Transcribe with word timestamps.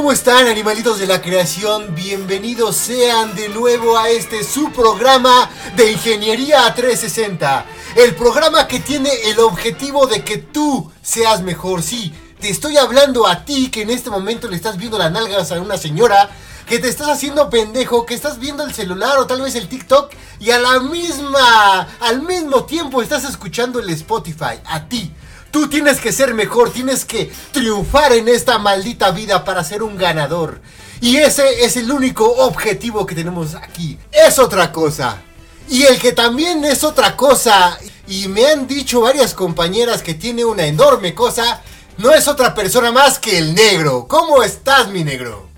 ¿Cómo 0.00 0.12
están 0.12 0.46
animalitos 0.46 0.98
de 0.98 1.06
la 1.06 1.20
creación? 1.20 1.94
Bienvenidos 1.94 2.74
sean 2.74 3.34
de 3.34 3.50
nuevo 3.50 3.98
a 3.98 4.08
este 4.08 4.44
su 4.44 4.72
programa 4.72 5.50
de 5.76 5.92
Ingeniería 5.92 6.74
360. 6.74 7.66
El 7.96 8.14
programa 8.14 8.66
que 8.66 8.80
tiene 8.80 9.10
el 9.26 9.38
objetivo 9.40 10.06
de 10.06 10.24
que 10.24 10.38
tú 10.38 10.90
seas 11.02 11.42
mejor, 11.42 11.82
sí. 11.82 12.14
Te 12.40 12.48
estoy 12.48 12.78
hablando 12.78 13.26
a 13.26 13.44
ti 13.44 13.70
que 13.70 13.82
en 13.82 13.90
este 13.90 14.08
momento 14.08 14.48
le 14.48 14.56
estás 14.56 14.78
viendo 14.78 14.96
las 14.96 15.12
nalgas 15.12 15.52
a 15.52 15.60
una 15.60 15.76
señora, 15.76 16.30
que 16.66 16.78
te 16.78 16.88
estás 16.88 17.10
haciendo 17.10 17.50
pendejo, 17.50 18.06
que 18.06 18.14
estás 18.14 18.38
viendo 18.38 18.64
el 18.64 18.72
celular 18.72 19.18
o 19.18 19.26
tal 19.26 19.42
vez 19.42 19.54
el 19.54 19.68
TikTok 19.68 20.14
y 20.38 20.50
a 20.50 20.58
la 20.58 20.80
misma, 20.80 21.86
al 22.00 22.22
mismo 22.22 22.64
tiempo 22.64 23.02
estás 23.02 23.24
escuchando 23.24 23.78
el 23.78 23.90
Spotify, 23.90 24.60
a 24.64 24.88
ti. 24.88 25.12
Tú 25.50 25.68
tienes 25.68 25.98
que 25.98 26.12
ser 26.12 26.34
mejor, 26.34 26.72
tienes 26.72 27.04
que 27.04 27.30
triunfar 27.50 28.12
en 28.12 28.28
esta 28.28 28.58
maldita 28.58 29.10
vida 29.10 29.44
para 29.44 29.64
ser 29.64 29.82
un 29.82 29.96
ganador. 29.96 30.60
Y 31.00 31.16
ese 31.16 31.64
es 31.64 31.76
el 31.76 31.90
único 31.90 32.24
objetivo 32.24 33.04
que 33.04 33.14
tenemos 33.14 33.54
aquí. 33.56 33.98
Es 34.12 34.38
otra 34.38 34.70
cosa. 34.70 35.22
Y 35.68 35.84
el 35.84 35.98
que 35.98 36.12
también 36.12 36.64
es 36.64 36.84
otra 36.84 37.16
cosa, 37.16 37.78
y 38.06 38.28
me 38.28 38.46
han 38.46 38.66
dicho 38.66 39.00
varias 39.00 39.34
compañeras 39.34 40.02
que 40.02 40.14
tiene 40.14 40.44
una 40.44 40.66
enorme 40.66 41.14
cosa, 41.14 41.62
no 41.98 42.12
es 42.12 42.28
otra 42.28 42.54
persona 42.54 42.92
más 42.92 43.18
que 43.18 43.38
el 43.38 43.54
negro. 43.54 44.06
¿Cómo 44.08 44.42
estás, 44.42 44.88
mi 44.88 45.04
negro? 45.04 45.48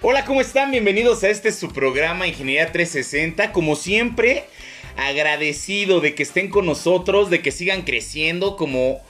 Hola, 0.00 0.24
¿cómo 0.24 0.40
están? 0.40 0.70
Bienvenidos 0.70 1.22
a 1.22 1.28
este 1.28 1.52
su 1.52 1.72
programa 1.72 2.26
Ingeniería 2.26 2.72
360. 2.72 3.52
Como 3.52 3.76
siempre, 3.76 4.46
agradecido 4.96 6.00
de 6.00 6.14
que 6.14 6.24
estén 6.24 6.50
con 6.50 6.66
nosotros, 6.66 7.30
de 7.30 7.40
que 7.40 7.52
sigan 7.52 7.82
creciendo 7.82 8.56
como, 8.56 9.00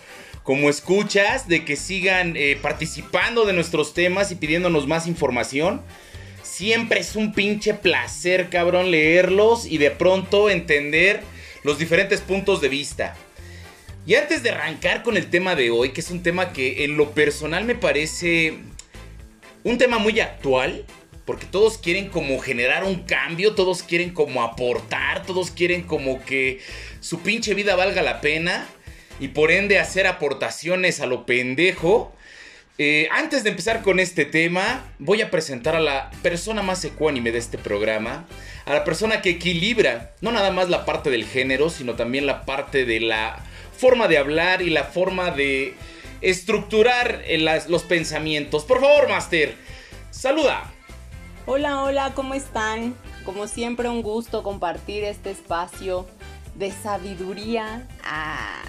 como 0.43 0.69
escuchas, 0.69 1.47
de 1.49 1.65
que 1.65 1.77
sigan 1.77 2.37
eh, 2.37 2.59
participando 2.61 3.45
de 3.45 3.53
nuestros 3.53 3.95
temas 3.95 4.33
y 4.33 4.37
pidiéndonos 4.37 4.87
más 4.87 5.07
información. 5.07 5.83
Siempre 6.43 7.01
es 7.01 7.17
un 7.17 7.33
pinche 7.33 7.75
placer, 7.75 8.49
cabrón, 8.51 8.91
leerlos 8.91 9.67
y 9.67 9.79
de 9.79 9.91
pronto 9.91 10.51
entender 10.51 11.21
los 11.63 11.79
diferentes 11.79 12.21
puntos 12.21 12.61
de 12.61 12.69
vista. 12.69 13.17
Y 14.05 14.17
antes 14.17 14.43
de 14.43 14.51
arrancar 14.51 15.05
con 15.05 15.17
el 15.17 15.31
tema 15.31 15.55
de 15.55 15.71
hoy, 15.71 15.91
que 15.91 16.01
es 16.01 16.11
un 16.11 16.23
tema 16.23 16.53
que 16.53 16.85
en 16.85 16.97
lo 16.97 17.13
personal 17.13 17.65
me 17.65 17.77
parece 17.77 18.59
un 19.63 19.79
tema 19.79 19.99
muy 19.99 20.19
actual, 20.19 20.85
porque 21.25 21.47
todos 21.47 21.79
quieren 21.79 22.09
como 22.09 22.41
generar 22.41 22.83
un 22.83 23.05
cambio, 23.05 23.55
todos 23.55 23.85
quieren 23.85 24.11
como 24.11 24.43
aportar, 24.43 25.25
todos 25.25 25.53
quieren 25.53 25.83
como 25.83 26.25
que 26.25 26.61
su 26.99 27.21
pinche 27.21 27.55
vida 27.55 27.77
valga 27.77 28.03
la 28.03 28.21
pena 28.21 28.67
y 29.21 29.29
por 29.29 29.51
ende 29.51 29.79
hacer 29.79 30.07
aportaciones 30.07 31.01
a 31.01 31.07
lo 31.07 31.27
pendejo. 31.27 32.13
Eh, 32.79 33.09
antes 33.13 33.45
de 33.45 33.51
empezar 33.51 33.83
con 33.83 34.01
este 34.01 34.25
tema, 34.25 34.85
voy 34.99 35.21
a 35.23 35.31
presentar 35.31 35.77
a 35.77 35.81
la 35.81 36.11
persona 36.23 36.63
más 36.63 36.85
ecuánime 36.85 37.31
de 37.31 37.39
este 37.39 37.59
programa, 37.59 38.27
a 38.65 38.73
la 38.73 38.85
persona 38.85 39.21
que 39.21 39.31
equilibra 39.31 40.13
no 40.21 40.33
nada 40.33 40.51
más 40.51 40.69
la 40.69 40.85
parte 40.85 41.11
del 41.11 41.25
género, 41.25 41.71
sino 41.71 41.95
también 41.95 42.27
la 42.27 42.45
parte 42.45 42.85
de 42.85 43.01
la 43.01 43.45
forma 43.77 44.09
de 44.09 44.19
hablar 44.19 44.63
y 44.63 44.71
la 44.71 44.85
forma 44.85 45.31
de 45.31 45.75
estructurar 46.23 47.23
los 47.69 47.83
pensamientos. 47.83 48.65
Por 48.65 48.81
favor, 48.81 49.09
Master, 49.09 49.55
saluda. 50.11 50.73
Hola, 51.47 51.83
hola, 51.83 52.13
¿cómo 52.15 52.35
están? 52.35 52.95
Como 53.25 53.49
siempre, 53.49 53.89
un 53.89 54.03
gusto 54.03 54.43
compartir 54.43 55.05
este 55.05 55.31
espacio 55.31 56.07
de 56.55 56.71
sabiduría 56.71 57.89
ah, 58.05 58.63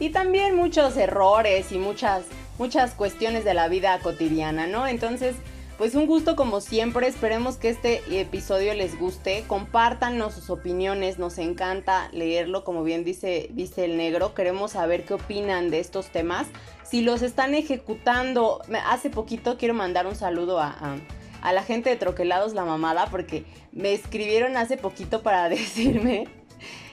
y 0.00 0.10
también 0.10 0.56
muchos 0.56 0.96
errores 0.96 1.70
y 1.70 1.78
muchas, 1.78 2.24
muchas 2.58 2.94
cuestiones 2.94 3.44
de 3.44 3.54
la 3.54 3.68
vida 3.68 3.98
cotidiana, 4.00 4.66
¿no? 4.66 4.86
Entonces, 4.88 5.36
pues 5.78 5.94
un 5.94 6.06
gusto 6.06 6.36
como 6.36 6.60
siempre, 6.60 7.06
esperemos 7.06 7.56
que 7.56 7.68
este 7.68 8.20
episodio 8.20 8.74
les 8.74 8.98
guste, 8.98 9.44
compártanos 9.46 10.34
sus 10.34 10.50
opiniones, 10.50 11.18
nos 11.18 11.38
encanta 11.38 12.08
leerlo, 12.12 12.64
como 12.64 12.82
bien 12.82 13.04
dice, 13.04 13.48
dice 13.52 13.84
el 13.84 13.96
negro, 13.96 14.34
queremos 14.34 14.72
saber 14.72 15.04
qué 15.04 15.14
opinan 15.14 15.70
de 15.70 15.80
estos 15.80 16.08
temas, 16.08 16.48
si 16.82 17.02
los 17.02 17.22
están 17.22 17.54
ejecutando, 17.54 18.60
hace 18.86 19.10
poquito 19.10 19.56
quiero 19.56 19.74
mandar 19.74 20.06
un 20.06 20.16
saludo 20.16 20.60
a, 20.60 20.98
a 21.40 21.52
la 21.52 21.62
gente 21.62 21.88
de 21.90 21.96
Troquelados 21.96 22.52
La 22.52 22.64
Mamada, 22.64 23.06
porque 23.10 23.44
me 23.72 23.92
escribieron 23.92 24.56
hace 24.56 24.76
poquito 24.76 25.22
para 25.22 25.48
decirme 25.48 26.39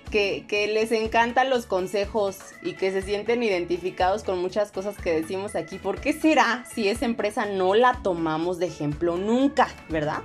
que, 0.10 0.70
les 0.74 0.92
encantan 0.92 1.50
los 1.50 1.66
consejos 1.66 2.38
y 2.62 2.74
que 2.74 2.92
se 2.92 3.02
sienten 3.02 3.44
identificados 3.44 4.24
con 4.24 4.40
muchas 4.40 4.72
cosas 4.72 4.98
que 4.98 5.14
decimos 5.14 5.56
aquí. 5.56 5.78
¿Por 5.78 6.00
qué 6.00 6.14
será 6.14 6.66
si 6.74 6.88
esa 6.88 7.06
empresa 7.06 7.46
no 7.46 7.76
la 7.76 8.00
tomamos 8.04 8.60
de 8.60 8.68
ejemplo 8.68 9.18
nunca, 9.18 9.68
verdad? 9.90 10.22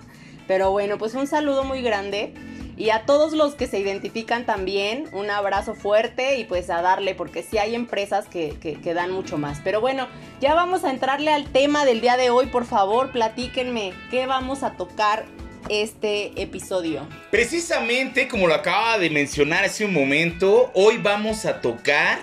Pero 0.47 0.71
bueno, 0.71 0.99
pues 0.99 1.15
un 1.15 1.27
saludo 1.27 1.65
muy 1.65 1.83
grande. 1.83 2.35
Y 2.77 2.89
a 2.91 3.05
todos 3.05 3.33
los 3.33 3.55
que 3.55 3.67
se 3.67 3.79
identifican 3.79 4.47
también, 4.47 5.05
un 5.13 5.31
abrazo 5.31 5.75
fuerte 5.75 6.39
y 6.39 6.45
pues 6.45 6.71
a 6.71 6.81
darle, 6.81 7.15
porque 7.15 7.43
sí 7.43 7.59
hay 7.59 7.75
empresas 7.75 8.27
que, 8.29 8.57
que, 8.59 8.95
dan 8.95 9.13
mucho 9.13 9.37
más. 9.37 9.61
Pero 9.63 9.81
bueno, 9.81 10.09
ya 10.41 10.55
vamos 10.55 10.83
a 10.85 10.91
entrarle 10.91 11.33
al 11.33 11.45
tema 11.45 11.85
del 11.85 12.01
día 12.01 12.17
de 12.17 12.31
hoy. 12.31 12.47
Por 12.47 12.65
favor, 12.65 13.13
platíquenme 13.13 13.93
qué 14.11 14.27
vamos 14.27 14.63
a 14.63 14.73
tocar 14.73 15.27
este 15.69 16.33
episodio. 16.41 17.07
Precisamente 17.31 18.29
como 18.29 18.47
lo 18.47 18.55
acaba 18.55 18.99
de 18.99 19.11
mencionar 19.11 19.65
hace 19.65 19.85
un 19.85 19.93
momento, 19.93 20.71
hoy 20.75 20.99
vamos 20.99 21.45
a 21.45 21.61
tocar 21.61 22.21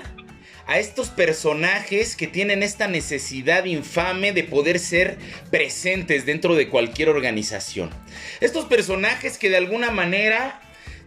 a 0.68 0.78
estos 0.78 1.10
personajes 1.10 2.16
que 2.16 2.28
tienen 2.28 2.62
esta 2.62 2.88
necesidad 2.88 3.66
infame 3.66 4.34
de 4.34 4.44
poder 4.44 4.78
ser 4.78 5.18
presentes 5.50 6.28
dentro 6.28 6.54
de 6.54 6.70
cualquier 6.70 7.10
organización. 7.10 7.90
Estos 8.40 8.66
personajes 8.66 9.40
que 9.40 9.50
de 9.50 9.58
alguna 9.58 9.90
manera 9.90 10.62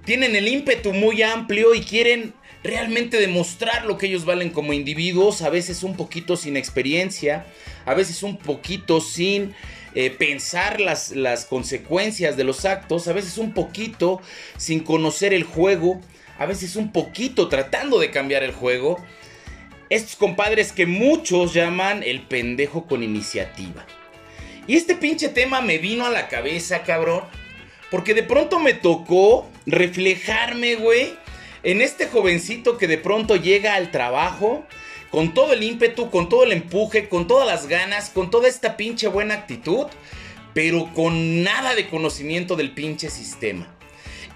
tienen 0.05 0.35
el 0.35 0.49
ímpetu 0.49 0.93
muy 0.93 1.23
amplio 1.23 1.77
y 1.77 1.83
quieren 1.83 2.35
realmente 2.65 3.19
demostrar 3.19 3.85
lo 3.85 3.99
que 3.99 4.07
ellos 4.07 4.25
valen 4.25 4.51
como 4.51 4.73
individuos, 4.73 5.43
a 5.43 5.51
veces 5.51 5.83
un 5.83 5.97
poquito 5.97 6.37
sin 6.37 6.57
experiencia, 6.57 7.47
a 7.85 7.95
veces 7.95 8.23
un 8.25 8.39
poquito 8.39 9.01
sin 9.01 9.55
eh, 9.95 10.11
pensar 10.11 10.81
las, 10.81 11.11
las 11.11 11.45
consecuencias 11.45 12.37
de 12.37 12.45
los 12.45 12.65
actos, 12.65 13.09
a 13.09 13.13
veces 13.13 13.39
un 13.39 13.53
poquito 13.53 14.21
sin 14.57 14.81
conocer 14.81 15.35
el 15.35 15.45
juego, 15.45 16.01
a 16.39 16.47
veces 16.47 16.77
un 16.77 16.93
poquito 16.93 17.49
tratando 17.49 17.99
de 17.99 18.11
cambiar 18.11 18.43
el 18.43 18.53
juego. 18.53 19.03
Estos 19.91 20.17
compadres 20.17 20.73
que 20.73 20.87
muchos 20.87 21.53
llaman 21.53 22.03
el 22.03 22.23
pendejo 22.23 22.87
con 22.87 23.03
iniciativa. 23.03 23.85
Y 24.67 24.77
este 24.77 24.95
pinche 24.95 25.29
tema 25.29 25.61
me 25.61 25.79
vino 25.79 26.07
a 26.07 26.11
la 26.11 26.29
cabeza, 26.29 26.83
cabrón. 26.83 27.25
Porque 27.91 28.15
de 28.15 28.23
pronto 28.23 28.59
me 28.59 28.73
tocó 28.73 29.47
reflejarme, 29.67 30.77
güey, 30.77 31.15
en 31.63 31.83
este 31.83 32.07
jovencito 32.07 32.79
que 32.79 32.87
de 32.87 32.97
pronto 32.97 33.37
llega 33.37 33.75
al 33.75 33.91
trabajo 33.91 34.67
con 35.13 35.35
todo 35.35 35.53
el 35.53 35.63
ímpetu, 35.63 36.11
con 36.11 36.31
todo 36.31 36.45
el 36.45 36.53
empuje, 36.53 37.11
con 37.11 37.29
todas 37.29 37.47
las 37.47 37.69
ganas, 37.69 38.09
con 38.09 38.31
toda 38.31 38.49
esta 38.49 38.79
pinche 38.79 39.09
buena 39.09 39.35
actitud, 39.35 39.87
pero 40.55 40.91
con 40.95 41.45
nada 41.45 41.75
de 41.75 41.87
conocimiento 41.89 42.57
del 42.57 42.71
pinche 42.71 43.11
sistema. 43.11 43.69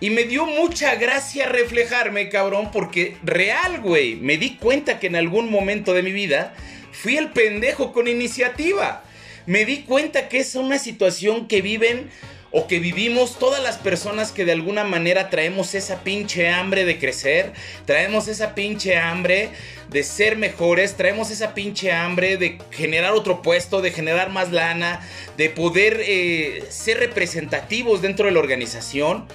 Y 0.00 0.10
me 0.10 0.24
dio 0.24 0.44
mucha 0.44 0.94
gracia 0.96 1.48
reflejarme, 1.48 2.28
cabrón, 2.28 2.70
porque 2.70 3.16
real, 3.24 3.80
güey, 3.80 4.16
me 4.16 4.36
di 4.36 4.56
cuenta 4.56 5.00
que 5.00 5.06
en 5.06 5.16
algún 5.16 5.50
momento 5.50 5.94
de 5.94 6.02
mi 6.02 6.12
vida 6.12 6.54
fui 6.92 7.16
el 7.16 7.30
pendejo 7.30 7.94
con 7.94 8.06
iniciativa. 8.06 9.02
Me 9.46 9.64
di 9.64 9.78
cuenta 9.78 10.28
que 10.28 10.40
es 10.40 10.54
una 10.56 10.78
situación 10.78 11.48
que 11.48 11.62
viven 11.62 12.10
o 12.58 12.66
que 12.66 12.78
vivimos 12.78 13.38
todas 13.38 13.62
las 13.62 13.76
personas 13.76 14.32
que 14.32 14.46
de 14.46 14.52
alguna 14.52 14.82
manera 14.82 15.28
traemos 15.28 15.74
esa 15.74 16.02
pinche 16.02 16.48
hambre 16.48 16.86
de 16.86 16.98
crecer, 16.98 17.52
traemos 17.84 18.28
esa 18.28 18.54
pinche 18.54 18.96
hambre 18.96 19.50
de 19.90 20.02
ser 20.02 20.38
mejores, 20.38 20.96
traemos 20.96 21.30
esa 21.30 21.52
pinche 21.52 21.92
hambre 21.92 22.38
de 22.38 22.56
generar 22.70 23.12
otro 23.12 23.42
puesto, 23.42 23.82
de 23.82 23.90
generar 23.90 24.30
más 24.30 24.52
lana, 24.52 25.06
de 25.36 25.50
poder 25.50 26.00
eh, 26.02 26.64
ser 26.70 26.98
representativos 26.98 28.00
dentro 28.00 28.24
de 28.24 28.32
la 28.32 28.40
organización. 28.40 29.26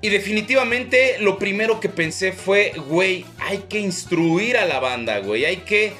Y 0.00 0.08
definitivamente 0.08 1.18
lo 1.20 1.38
primero 1.38 1.78
que 1.78 1.88
pensé 1.88 2.32
fue, 2.32 2.72
güey, 2.88 3.24
hay 3.38 3.58
que 3.68 3.78
instruir 3.78 4.56
a 4.56 4.64
la 4.64 4.80
banda, 4.80 5.20
güey. 5.20 5.44
Hay 5.44 5.58
que 5.58 5.92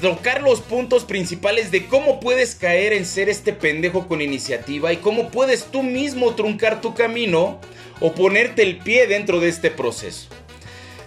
tocar 0.00 0.42
los 0.42 0.60
puntos 0.60 1.04
principales 1.04 1.70
de 1.70 1.86
cómo 1.86 2.20
puedes 2.20 2.54
caer 2.54 2.92
en 2.92 3.04
ser 3.04 3.28
este 3.28 3.52
pendejo 3.52 4.08
con 4.08 4.20
iniciativa 4.20 4.92
y 4.92 4.98
cómo 4.98 5.30
puedes 5.30 5.66
tú 5.66 5.82
mismo 5.82 6.34
truncar 6.34 6.80
tu 6.80 6.94
camino 6.94 7.60
o 8.00 8.12
ponerte 8.12 8.62
el 8.62 8.78
pie 8.78 9.06
dentro 9.06 9.40
de 9.40 9.48
este 9.48 9.70
proceso. 9.70 10.28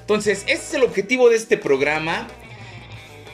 Entonces, 0.02 0.44
ese 0.48 0.64
es 0.64 0.74
el 0.76 0.84
objetivo 0.84 1.30
de 1.30 1.38
este 1.38 1.58
programa. 1.58 2.28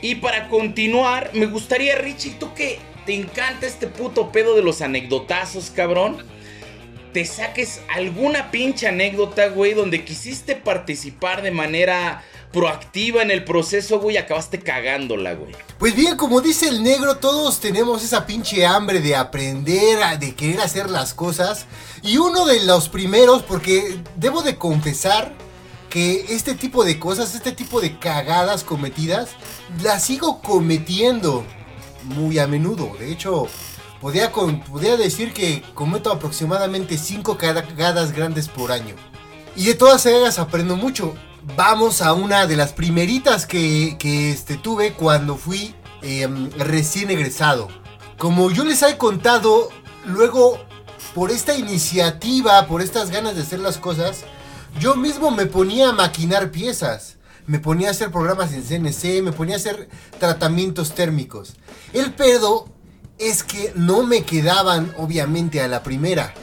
Y 0.01 0.15
para 0.15 0.47
continuar, 0.47 1.31
me 1.33 1.45
gustaría, 1.45 1.95
Richie, 1.95 2.35
tú 2.39 2.53
que 2.53 2.79
te 3.06 3.13
encanta 3.13 3.65
este 3.67 3.88
puto 3.88 4.31
pedo 4.31 4.56
de 4.56 4.61
los 4.61 4.81
anecdotazos, 4.81 5.71
cabrón, 5.71 6.23
te 7.11 7.25
saques 7.25 7.81
alguna 7.94 8.51
pinche 8.51 8.88
anécdota, 8.88 9.47
güey, 9.47 9.73
donde 9.73 10.06
quisiste 10.06 10.56
participar 10.56 11.41
de 11.41 11.51
manera 11.51 12.23
proactiva 12.51 13.22
en 13.22 13.31
el 13.31 13.44
proceso, 13.44 14.00
güey, 14.00 14.18
acabaste 14.18 14.60
cagándola, 14.60 15.34
güey. 15.34 15.54
Pues 15.78 15.96
bien, 15.96 16.18
como 16.18 16.42
dice 16.42 16.68
el 16.68 16.84
negro, 16.84 17.18
todos 17.18 17.60
tenemos 17.60 18.04
esa 18.04 18.25
pinche 18.25 18.66
hambre 18.66 19.00
de 19.01 19.16
aprender, 19.16 20.19
de 20.19 20.36
querer 20.36 20.62
hacer 20.62 20.90
las 20.90 21.13
cosas. 21.13 21.66
Y 22.01 22.18
uno 22.18 22.46
de 22.46 22.63
los 22.66 22.90
primeros, 22.90 23.44
porque 23.44 24.00
debo 24.16 24.42
de 24.42 24.57
confesar 24.57 25.34
que 25.90 26.25
este 26.30 26.56
tipo 26.56 26.84
de 26.84 27.00
cosas, 27.00 27.36
este 27.36 27.51
tipo 27.51 27.81
de 27.81 27.98
cagadas 27.98 28.63
cometidas, 28.63 29.30
las 29.81 30.04
sigo 30.04 30.42
cometiendo 30.42 31.45
muy 32.04 32.40
a 32.40 32.48
menudo. 32.48 32.92
De 33.00 33.12
hecho, 33.12 33.48
podría, 34.02 34.31
podría 34.31 34.98
decir 34.98 35.34
que 35.34 35.63
cometo 35.74 36.12
aproximadamente 36.12 36.98
5 36.98 37.38
cagadas 37.38 38.12
grandes 38.12 38.48
por 38.48 38.72
año. 38.72 38.95
Y 39.56 39.66
de 39.66 39.75
todas 39.75 40.06
ellas 40.06 40.40
aprendo 40.40 40.75
mucho 40.75 41.16
vamos 41.56 42.01
a 42.01 42.13
una 42.13 42.47
de 42.47 42.56
las 42.56 42.74
primeritas 42.74 43.45
que, 43.45 43.97
este, 44.31 44.57
tuve 44.57 44.94
cuando 44.94 45.38
fui 45.38 45.75
em, 46.01 46.50
recién 46.57 47.09
egresado. 47.09 47.68
Como 48.18 48.51
yo 48.51 48.65
les 48.65 48.81
he 48.83 48.97
contado, 48.97 49.69
luego 50.06 50.59
por 51.13 51.31
esta 51.31 51.56
iniciativa, 51.56 52.68
por 52.68 52.81
estas 52.81 53.09
ganas 53.12 53.36
de 53.36 53.41
hacer 53.41 53.59
las 53.59 53.77
cosas, 53.77 54.24
yo 54.80 54.95
mismo 54.95 55.31
me 55.31 55.45
ponía 55.45 55.89
a 55.89 55.94
maquinar 55.94 56.51
piezas. 56.51 57.18
Me 57.47 57.59
ponía 57.59 57.88
a 57.88 57.92
hacer 57.92 58.12
programas 58.12 58.53
en 58.53 58.63
CNC, 58.63 59.24
me 59.24 59.31
ponía 59.31 59.56
a 59.56 59.57
hacer 59.57 59.89
tratamientos 60.19 60.94
térmicos. 60.94 61.56
El 61.94 62.13
pedo 62.13 62.68
es 63.18 63.44
que 63.44 63.74
no 63.75 64.03
me 64.03 64.24
quedaban 64.24 64.94
obviamente 64.97 65.59
a 65.62 65.68
la 65.68 65.81
primera. 65.81 66.33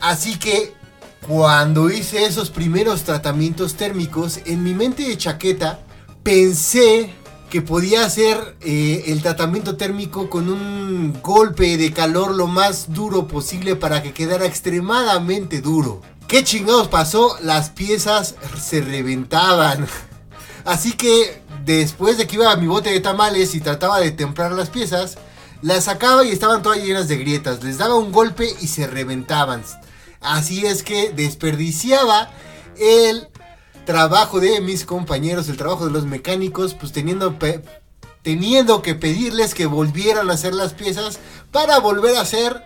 Así 0.00 0.38
que 0.38 0.74
cuando 1.26 1.90
hice 1.90 2.24
esos 2.24 2.50
primeros 2.50 3.02
tratamientos 3.02 3.74
térmicos, 3.74 4.40
en 4.46 4.62
mi 4.62 4.74
mente 4.74 5.04
de 5.04 5.18
chaqueta 5.18 5.80
pensé 6.22 7.14
que 7.50 7.62
podía 7.62 8.04
hacer 8.04 8.56
eh, 8.60 9.04
el 9.08 9.22
tratamiento 9.22 9.76
térmico 9.76 10.30
con 10.30 10.48
un 10.48 11.20
golpe 11.20 11.76
de 11.76 11.92
calor 11.92 12.34
lo 12.34 12.46
más 12.46 12.92
duro 12.92 13.26
posible 13.26 13.76
para 13.76 14.02
que 14.02 14.12
quedara 14.12 14.46
extremadamente 14.46 15.60
duro. 15.60 16.00
¿Qué 16.28 16.44
chingados 16.44 16.88
pasó? 16.88 17.36
Las 17.42 17.70
piezas 17.70 18.36
se 18.60 18.80
reventaban. 18.80 19.86
Así 20.64 20.92
que 20.92 21.42
después 21.64 22.18
de 22.18 22.28
que 22.28 22.36
iba 22.36 22.52
a 22.52 22.56
mi 22.56 22.68
bote 22.68 22.90
de 22.90 23.00
tamales 23.00 23.54
y 23.54 23.60
trataba 23.60 23.98
de 23.98 24.12
templar 24.12 24.52
las 24.52 24.70
piezas, 24.70 25.18
las 25.60 25.84
sacaba 25.84 26.24
y 26.24 26.30
estaban 26.30 26.62
todas 26.62 26.78
llenas 26.78 27.08
de 27.08 27.18
grietas. 27.18 27.64
Les 27.64 27.78
daba 27.78 27.96
un 27.96 28.12
golpe 28.12 28.48
y 28.60 28.68
se 28.68 28.86
reventaban. 28.86 29.64
Así 30.20 30.66
es 30.66 30.82
que 30.82 31.12
desperdiciaba 31.12 32.30
el 32.78 33.28
trabajo 33.84 34.40
de 34.40 34.60
mis 34.60 34.84
compañeros, 34.84 35.48
el 35.48 35.56
trabajo 35.56 35.86
de 35.86 35.92
los 35.92 36.04
mecánicos, 36.04 36.74
pues 36.74 36.92
teniendo, 36.92 37.36
teniendo 38.22 38.82
que 38.82 38.94
pedirles 38.94 39.54
que 39.54 39.66
volvieran 39.66 40.30
a 40.30 40.34
hacer 40.34 40.54
las 40.54 40.74
piezas 40.74 41.18
para 41.50 41.78
volver 41.80 42.16
a 42.16 42.20
hacer 42.20 42.64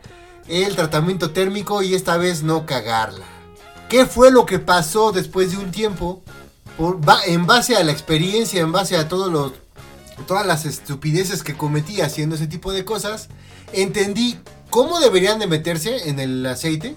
el 0.49 0.77
tratamiento 0.77 1.31
térmico 1.31 1.83
y 1.83 1.95
esta 1.95 2.17
vez 2.17 2.43
no 2.43 2.67
cagarla. 2.67 3.25
¿Qué 3.89 4.07
fue 4.07 4.31
lo 4.31 4.47
que 4.47 4.59
pasó 4.59 5.13
después 5.13 5.53
de 5.53 5.59
un 5.59 5.71
tiempo? 5.71 6.23
en 7.27 7.47
base 7.47 7.77
a 7.77 7.85
la 7.85 7.93
experiencia, 7.93 8.61
en 8.61 8.73
base 8.73 8.97
a 8.97 9.09
todas 9.09 10.45
las 10.45 10.65
estupideces 10.65 11.45
que 11.45 11.57
cometí 11.57 12.01
haciendo 12.01 12.35
ese 12.35 12.49
tipo 12.49 12.73
de 12.73 12.85
cosas, 12.85 13.29
entendí 13.73 14.39
cómo 14.71 14.99
deberían 14.99 15.39
de 15.39 15.47
meterse 15.47 16.09
en 16.09 16.19
el 16.19 16.45
aceite 16.45 16.97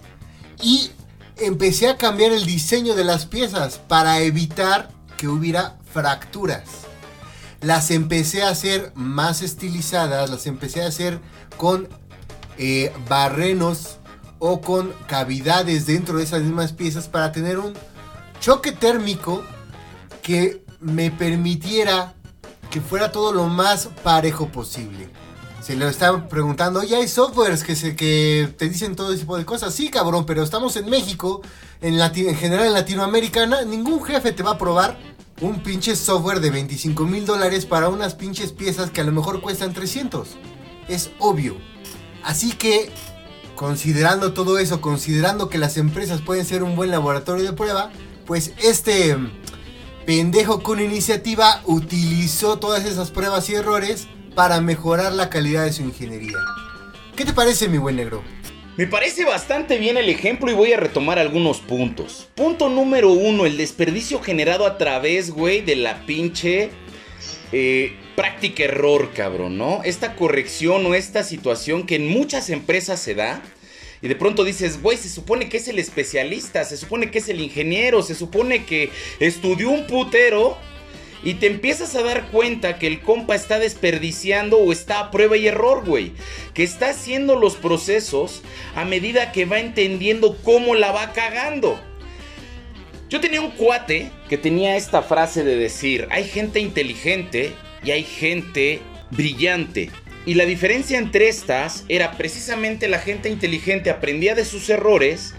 y 0.61 0.91
empecé 1.37 1.89
a 1.89 1.97
cambiar 1.97 2.31
el 2.31 2.45
diseño 2.45 2.95
de 2.95 3.03
las 3.03 3.25
piezas 3.25 3.79
para 3.87 4.19
evitar 4.19 4.89
que 5.17 5.27
hubiera 5.27 5.77
fracturas. 5.93 6.63
Las 7.61 7.91
empecé 7.91 8.43
a 8.43 8.49
hacer 8.49 8.91
más 8.95 9.41
estilizadas, 9.41 10.29
las 10.29 10.45
empecé 10.45 10.83
a 10.83 10.87
hacer 10.87 11.19
con 11.57 11.87
eh, 12.57 12.93
barrenos 13.09 13.97
o 14.39 14.61
con 14.61 14.93
cavidades 15.07 15.87
dentro 15.87 16.17
de 16.17 16.23
esas 16.23 16.43
mismas 16.43 16.73
piezas 16.73 17.07
para 17.07 17.31
tener 17.31 17.57
un 17.57 17.73
choque 18.39 18.71
térmico 18.71 19.43
que 20.21 20.63
me 20.79 21.09
permitiera 21.09 22.13
que 22.69 22.81
fuera 22.81 23.11
todo 23.11 23.33
lo 23.33 23.47
más 23.47 23.89
parejo 24.03 24.49
posible 24.49 25.09
se 25.67 25.75
le 25.75 25.85
estaba 25.89 26.29
preguntando, 26.29 26.79
oye, 26.79 26.95
hay 26.95 27.09
softwares 27.09 27.61
que, 27.61 27.75
se, 27.75 27.91
te 27.91 28.69
dicen 28.69 28.95
todo 28.95 29.11
ese 29.11 29.19
tipo 29.19 29.37
de 29.37 29.43
cosas. 29.43 29.73
Sí, 29.73 29.89
cabrón, 29.89 30.25
pero 30.25 30.41
estamos 30.41 30.77
en 30.77 30.89
México, 30.89 31.41
en, 31.81 31.99
en 31.99 32.35
general 32.37 32.67
en 32.67 32.73
Latinoamérica, 32.73 33.45
ningún 33.65 34.01
jefe 34.01 34.31
te 34.31 34.43
va 34.43 34.51
a 34.51 34.57
probar 34.57 34.97
un 35.41 35.61
pinche 35.63 35.97
software 35.97 36.39
de 36.39 36.51
25 36.51 37.03
mil 37.03 37.25
dólares 37.25 37.65
para 37.65 37.89
unas 37.89 38.15
pinches 38.15 38.53
piezas 38.53 38.91
que 38.91 39.01
a 39.01 39.03
lo 39.03 39.11
mejor 39.11 39.41
cuestan 39.41 39.73
300. 39.73 40.29
Es 40.87 41.11
obvio. 41.19 41.57
Así 42.23 42.53
que, 42.53 42.89
considerando 43.55 44.31
todo 44.31 44.59
eso, 44.59 44.79
considerando 44.79 45.49
que 45.49 45.57
las 45.57 45.75
empresas 45.75 46.21
pueden 46.21 46.45
ser 46.45 46.63
un 46.63 46.77
buen 46.77 46.91
laboratorio 46.91 47.43
de 47.43 47.51
prueba, 47.51 47.91
pues 48.25 48.53
este 48.63 49.17
pendejo 50.05 50.63
con 50.63 50.79
iniciativa 50.79 51.61
utilizó 51.65 52.57
todas 52.57 52.85
esas 52.85 53.11
pruebas 53.11 53.49
y 53.49 53.55
errores 53.55 54.07
para 54.37 54.61
mejorar 54.61 55.13
la 55.13 55.31
calidad 55.31 55.65
de 55.65 55.73
su 55.73 55.81
ingeniería. 55.81 56.37
¿Qué 57.15 57.25
te 57.25 57.33
parece, 57.33 57.67
mi 57.67 57.79
buen 57.79 57.95
negro? 57.95 58.21
Me 58.77 58.85
parece 58.85 59.25
bastante 59.25 59.79
bien 59.79 59.97
el 59.97 60.09
ejemplo 60.09 60.51
y 60.51 60.53
voy 60.53 60.73
a 60.73 60.77
retomar 60.77 61.17
algunos 61.17 61.57
puntos. 61.57 62.29
Punto 62.35 62.69
número 62.69 63.09
uno, 63.09 63.47
el 63.47 63.57
desperdicio 63.57 64.21
generado 64.21 64.67
a 64.67 64.77
través, 64.77 65.31
güey, 65.31 65.61
de 65.61 65.75
la 65.75 66.05
pinche 66.05 66.69
eh, 67.51 67.95
práctica 68.15 68.65
error, 68.65 69.09
cabrón, 69.11 69.57
¿no? 69.57 69.81
Esta 69.83 70.15
corrección 70.15 70.85
o 70.85 70.93
esta 70.93 71.23
situación 71.23 71.87
que 71.87 71.95
en 71.95 72.07
muchas 72.07 72.51
empresas 72.51 72.99
se 72.99 73.15
da. 73.15 73.41
Y 74.03 74.07
de 74.07 74.15
pronto 74.15 74.43
dices, 74.43 74.83
güey, 74.83 74.99
se 74.99 75.09
supone 75.09 75.49
que 75.49 75.57
es 75.57 75.67
el 75.67 75.79
especialista, 75.79 76.63
se 76.63 76.77
supone 76.77 77.09
que 77.09 77.17
es 77.17 77.29
el 77.29 77.41
ingeniero, 77.41 78.03
se 78.03 78.13
supone 78.13 78.65
que 78.65 78.91
estudió 79.19 79.71
un 79.71 79.87
putero 79.87 80.59
y 81.23 81.35
te 81.35 81.47
empiezas 81.47 81.95
a 81.95 82.03
dar 82.03 82.27
cuenta 82.27 82.77
que 82.77 82.87
el 82.87 83.01
compa 83.01 83.35
está 83.35 83.59
desperdiciando 83.59 84.57
o 84.57 84.71
está 84.71 84.99
a 84.99 85.11
prueba 85.11 85.37
y 85.37 85.47
error, 85.47 85.83
güey. 85.85 86.13
Que 86.53 86.63
está 86.63 86.89
haciendo 86.89 87.35
los 87.35 87.55
procesos 87.55 88.41
a 88.75 88.85
medida 88.85 89.31
que 89.31 89.45
va 89.45 89.59
entendiendo 89.59 90.37
cómo 90.43 90.75
la 90.75 90.91
va 90.91 91.13
cagando. 91.13 91.79
Yo 93.09 93.21
tenía 93.21 93.41
un 93.41 93.51
cuate 93.51 94.11
que 94.29 94.37
tenía 94.37 94.75
esta 94.75 95.01
frase 95.01 95.43
de 95.43 95.55
decir, 95.55 96.07
hay 96.11 96.25
gente 96.25 96.59
inteligente 96.59 97.53
y 97.83 97.91
hay 97.91 98.03
gente 98.03 98.81
brillante. 99.11 99.89
Y 100.25 100.33
la 100.33 100.45
diferencia 100.45 100.97
entre 100.97 101.29
estas 101.29 101.85
era 101.87 102.11
precisamente 102.17 102.89
la 102.89 102.99
gente 102.99 103.29
inteligente 103.29 103.89
aprendía 103.89 104.35
de 104.35 104.43
sus 104.43 104.69
errores 104.69 105.33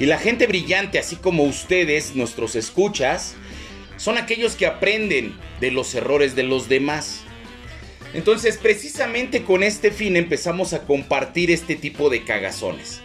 y 0.00 0.06
la 0.06 0.18
gente 0.18 0.48
brillante, 0.48 0.98
así 0.98 1.14
como 1.14 1.44
ustedes, 1.44 2.16
nuestros 2.16 2.56
escuchas, 2.56 3.36
son 4.04 4.18
aquellos 4.18 4.54
que 4.54 4.66
aprenden 4.66 5.34
de 5.60 5.70
los 5.70 5.94
errores 5.94 6.36
de 6.36 6.42
los 6.42 6.68
demás. 6.68 7.22
Entonces, 8.12 8.58
precisamente 8.58 9.44
con 9.44 9.62
este 9.62 9.90
fin 9.90 10.16
empezamos 10.16 10.74
a 10.74 10.82
compartir 10.82 11.50
este 11.50 11.74
tipo 11.74 12.10
de 12.10 12.22
cagazones. 12.22 13.00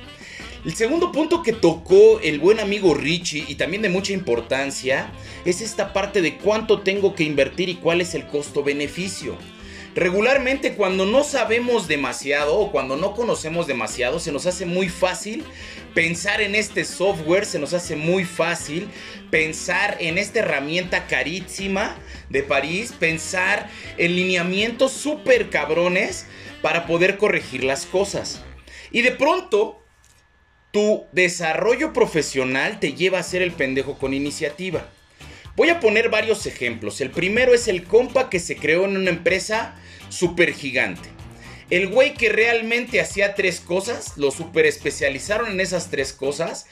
El 0.66 0.76
segundo 0.76 1.14
punto 1.14 1.42
que 1.42 1.54
tocó 1.54 2.20
el 2.20 2.40
buen 2.40 2.60
amigo 2.60 2.94
Richie 2.96 3.46
y 3.48 3.56
también 3.56 3.82
de 3.82 3.88
mucha 3.88 4.12
importancia 4.12 5.10
es 5.46 5.62
esta 5.62 5.94
parte 5.94 6.22
de 6.22 6.36
cuánto 6.36 6.82
tengo 6.82 7.16
que 7.16 7.24
invertir 7.24 7.70
y 7.70 7.76
cuál 7.76 8.02
es 8.02 8.14
el 8.14 8.28
costo-beneficio. 8.28 9.38
Regularmente 9.96 10.76
cuando 10.76 11.06
no 11.06 11.24
sabemos 11.24 11.88
demasiado 11.88 12.58
o 12.58 12.72
cuando 12.74 12.98
no 12.98 13.16
conocemos 13.16 13.68
demasiado 13.68 14.20
se 14.20 14.34
nos 14.34 14.46
hace 14.46 14.66
muy 14.66 14.90
fácil 14.90 15.46
pensar 15.94 16.42
en 16.42 16.56
este 16.56 16.86
software, 16.86 17.46
se 17.46 17.60
nos 17.60 17.74
hace 17.74 17.96
muy 17.96 18.26
fácil 18.26 18.90
pensar 19.30 19.98
en 20.00 20.18
esta 20.18 20.40
herramienta 20.40 21.08
carísima 21.08 21.96
de 22.30 22.44
París, 22.44 22.94
pensar 22.98 23.70
en 23.98 24.16
lineamientos 24.16 24.92
súper 24.92 25.50
cabrones 25.50 26.26
para 26.62 26.86
poder 26.86 27.18
corregir 27.18 27.64
las 27.64 27.86
cosas. 27.86 28.44
Y 28.92 29.02
de 29.02 29.12
pronto, 29.12 29.84
tu 30.72 31.06
desarrollo 31.12 31.94
profesional 31.94 32.80
te 32.80 32.94
lleva 32.94 33.20
a 33.20 33.24
ser 33.24 33.42
el 33.42 33.52
pendejo 33.52 33.98
con 33.98 34.14
iniciativa. 34.14 34.90
Voy 35.56 35.70
a 35.70 35.80
poner 35.80 36.10
varios 36.10 36.46
ejemplos. 36.46 37.02
El 37.02 37.12
primero 37.12 37.54
es 37.54 37.68
el 37.68 37.84
compa 37.84 38.30
que 38.30 38.40
se 38.40 38.56
creó 38.56 38.86
en 38.86 38.96
una 38.96 39.10
empresa 39.10 39.76
súper 40.10 40.54
gigante. 40.54 41.10
El 41.70 41.88
güey 41.88 42.14
que 42.14 42.30
realmente 42.30 43.00
hacía 43.00 43.36
tres 43.36 43.60
cosas, 43.60 44.18
lo 44.18 44.32
super 44.32 44.66
especializaron 44.66 45.52
en 45.52 45.60
esas 45.60 45.90
tres 45.92 46.14
cosas 46.14 46.66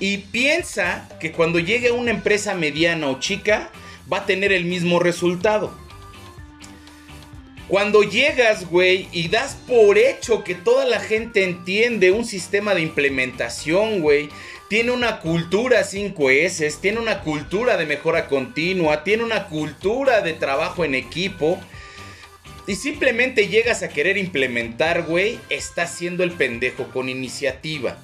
y 0.00 0.18
piensa 0.18 1.08
que 1.20 1.32
cuando 1.32 1.58
llegue 1.58 1.88
a 1.88 1.94
una 1.94 2.12
empresa 2.12 2.54
mediana 2.54 3.08
o 3.08 3.18
chica 3.18 3.70
va 4.10 4.18
a 4.18 4.26
tener 4.26 4.52
el 4.52 4.64
mismo 4.64 5.00
resultado. 5.00 5.76
Cuando 7.68 8.02
llegas, 8.02 8.66
güey, 8.70 9.08
y 9.12 9.28
das 9.28 9.56
por 9.66 9.98
hecho 9.98 10.42
que 10.42 10.54
toda 10.54 10.86
la 10.86 11.00
gente 11.00 11.44
entiende 11.44 12.12
un 12.12 12.24
sistema 12.24 12.74
de 12.74 12.80
implementación, 12.80 14.00
güey, 14.00 14.30
tiene 14.70 14.90
una 14.90 15.20
cultura 15.20 15.82
5S, 15.82 16.80
tiene 16.80 16.98
una 16.98 17.20
cultura 17.20 17.76
de 17.76 17.84
mejora 17.84 18.26
continua, 18.26 19.04
tiene 19.04 19.22
una 19.22 19.48
cultura 19.48 20.22
de 20.22 20.32
trabajo 20.32 20.84
en 20.84 20.94
equipo, 20.94 21.60
y 22.68 22.76
simplemente 22.76 23.48
llegas 23.48 23.82
a 23.82 23.88
querer 23.88 24.18
implementar, 24.18 25.04
güey, 25.04 25.40
estás 25.48 25.90
siendo 25.90 26.22
el 26.22 26.32
pendejo 26.32 26.88
con 26.90 27.08
iniciativa. 27.08 27.96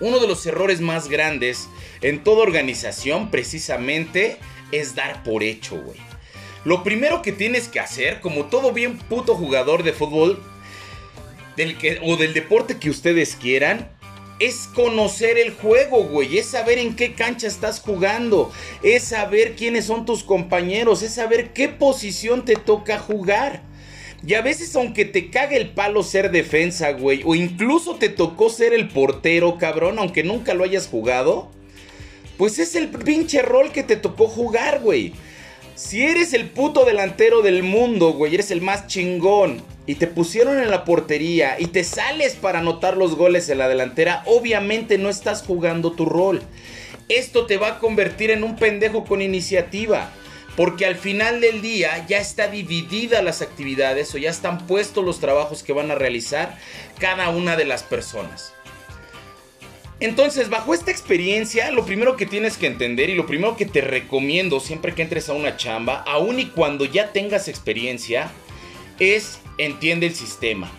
Uno 0.00 0.18
de 0.18 0.26
los 0.26 0.46
errores 0.46 0.80
más 0.80 1.08
grandes 1.08 1.68
en 2.00 2.24
toda 2.24 2.42
organización 2.42 3.30
precisamente 3.30 4.38
es 4.72 4.94
dar 4.94 5.22
por 5.22 5.42
hecho, 5.42 5.76
güey. 5.76 5.98
Lo 6.64 6.82
primero 6.82 7.20
que 7.20 7.32
tienes 7.32 7.68
que 7.68 7.80
hacer, 7.80 8.20
como 8.20 8.46
todo 8.46 8.72
bien 8.72 8.96
puto 8.96 9.34
jugador 9.34 9.82
de 9.82 9.92
fútbol, 9.92 10.42
del 11.56 11.76
que, 11.76 12.00
o 12.02 12.16
del 12.16 12.32
deporte 12.32 12.78
que 12.78 12.88
ustedes 12.88 13.36
quieran, 13.36 13.90
es 14.40 14.68
conocer 14.74 15.38
el 15.38 15.52
juego, 15.52 16.02
güey. 16.04 16.38
Es 16.38 16.46
saber 16.46 16.78
en 16.78 16.96
qué 16.96 17.12
cancha 17.12 17.46
estás 17.46 17.78
jugando. 17.78 18.50
Es 18.82 19.04
saber 19.04 19.54
quiénes 19.54 19.84
son 19.84 20.06
tus 20.06 20.24
compañeros. 20.24 21.02
Es 21.02 21.14
saber 21.14 21.52
qué 21.52 21.68
posición 21.68 22.44
te 22.44 22.56
toca 22.56 22.98
jugar. 22.98 23.62
Y 24.26 24.34
a 24.34 24.42
veces, 24.42 24.74
aunque 24.76 25.04
te 25.04 25.30
cague 25.30 25.56
el 25.56 25.70
palo 25.70 26.02
ser 26.02 26.30
defensa, 26.30 26.92
güey, 26.92 27.22
o 27.24 27.34
incluso 27.34 27.96
te 27.96 28.10
tocó 28.10 28.50
ser 28.50 28.74
el 28.74 28.88
portero, 28.88 29.56
cabrón, 29.56 29.98
aunque 29.98 30.22
nunca 30.24 30.52
lo 30.52 30.64
hayas 30.64 30.88
jugado, 30.88 31.50
pues 32.36 32.58
es 32.58 32.74
el 32.74 32.88
pinche 32.88 33.40
rol 33.40 33.72
que 33.72 33.82
te 33.82 33.96
tocó 33.96 34.28
jugar, 34.28 34.80
güey. 34.80 35.14
Si 35.82 36.02
eres 36.02 36.34
el 36.34 36.50
puto 36.50 36.84
delantero 36.84 37.40
del 37.40 37.62
mundo, 37.62 38.12
güey, 38.12 38.34
eres 38.34 38.50
el 38.50 38.60
más 38.60 38.86
chingón, 38.86 39.62
y 39.86 39.94
te 39.94 40.06
pusieron 40.06 40.60
en 40.60 40.70
la 40.70 40.84
portería 40.84 41.56
y 41.58 41.68
te 41.68 41.84
sales 41.84 42.34
para 42.34 42.58
anotar 42.58 42.98
los 42.98 43.16
goles 43.16 43.48
en 43.48 43.56
la 43.56 43.66
delantera, 43.66 44.22
obviamente 44.26 44.98
no 44.98 45.08
estás 45.08 45.42
jugando 45.42 45.92
tu 45.92 46.04
rol. 46.04 46.42
Esto 47.08 47.46
te 47.46 47.56
va 47.56 47.68
a 47.68 47.78
convertir 47.78 48.30
en 48.30 48.44
un 48.44 48.56
pendejo 48.56 49.06
con 49.06 49.22
iniciativa. 49.22 50.12
Porque 50.54 50.84
al 50.84 50.96
final 50.96 51.40
del 51.40 51.62
día 51.62 52.04
ya 52.06 52.18
está 52.18 52.48
dividida 52.48 53.22
las 53.22 53.40
actividades 53.40 54.14
o 54.14 54.18
ya 54.18 54.28
están 54.28 54.66
puestos 54.66 55.02
los 55.02 55.18
trabajos 55.18 55.62
que 55.62 55.72
van 55.72 55.90
a 55.90 55.94
realizar 55.94 56.58
cada 56.98 57.30
una 57.30 57.56
de 57.56 57.64
las 57.64 57.82
personas. 57.84 58.52
Entonces, 60.00 60.48
bajo 60.48 60.72
esta 60.72 60.90
experiencia, 60.90 61.70
lo 61.70 61.84
primero 61.84 62.16
que 62.16 62.24
tienes 62.24 62.56
que 62.56 62.66
entender 62.66 63.10
y 63.10 63.14
lo 63.14 63.26
primero 63.26 63.56
que 63.56 63.66
te 63.66 63.82
recomiendo 63.82 64.58
siempre 64.58 64.94
que 64.94 65.02
entres 65.02 65.28
a 65.28 65.34
una 65.34 65.58
chamba, 65.58 66.02
aun 66.06 66.40
y 66.40 66.46
cuando 66.46 66.86
ya 66.86 67.12
tengas 67.12 67.48
experiencia, 67.48 68.30
es 68.98 69.40
entiende 69.58 70.06
el 70.06 70.14
sistema. 70.14 70.70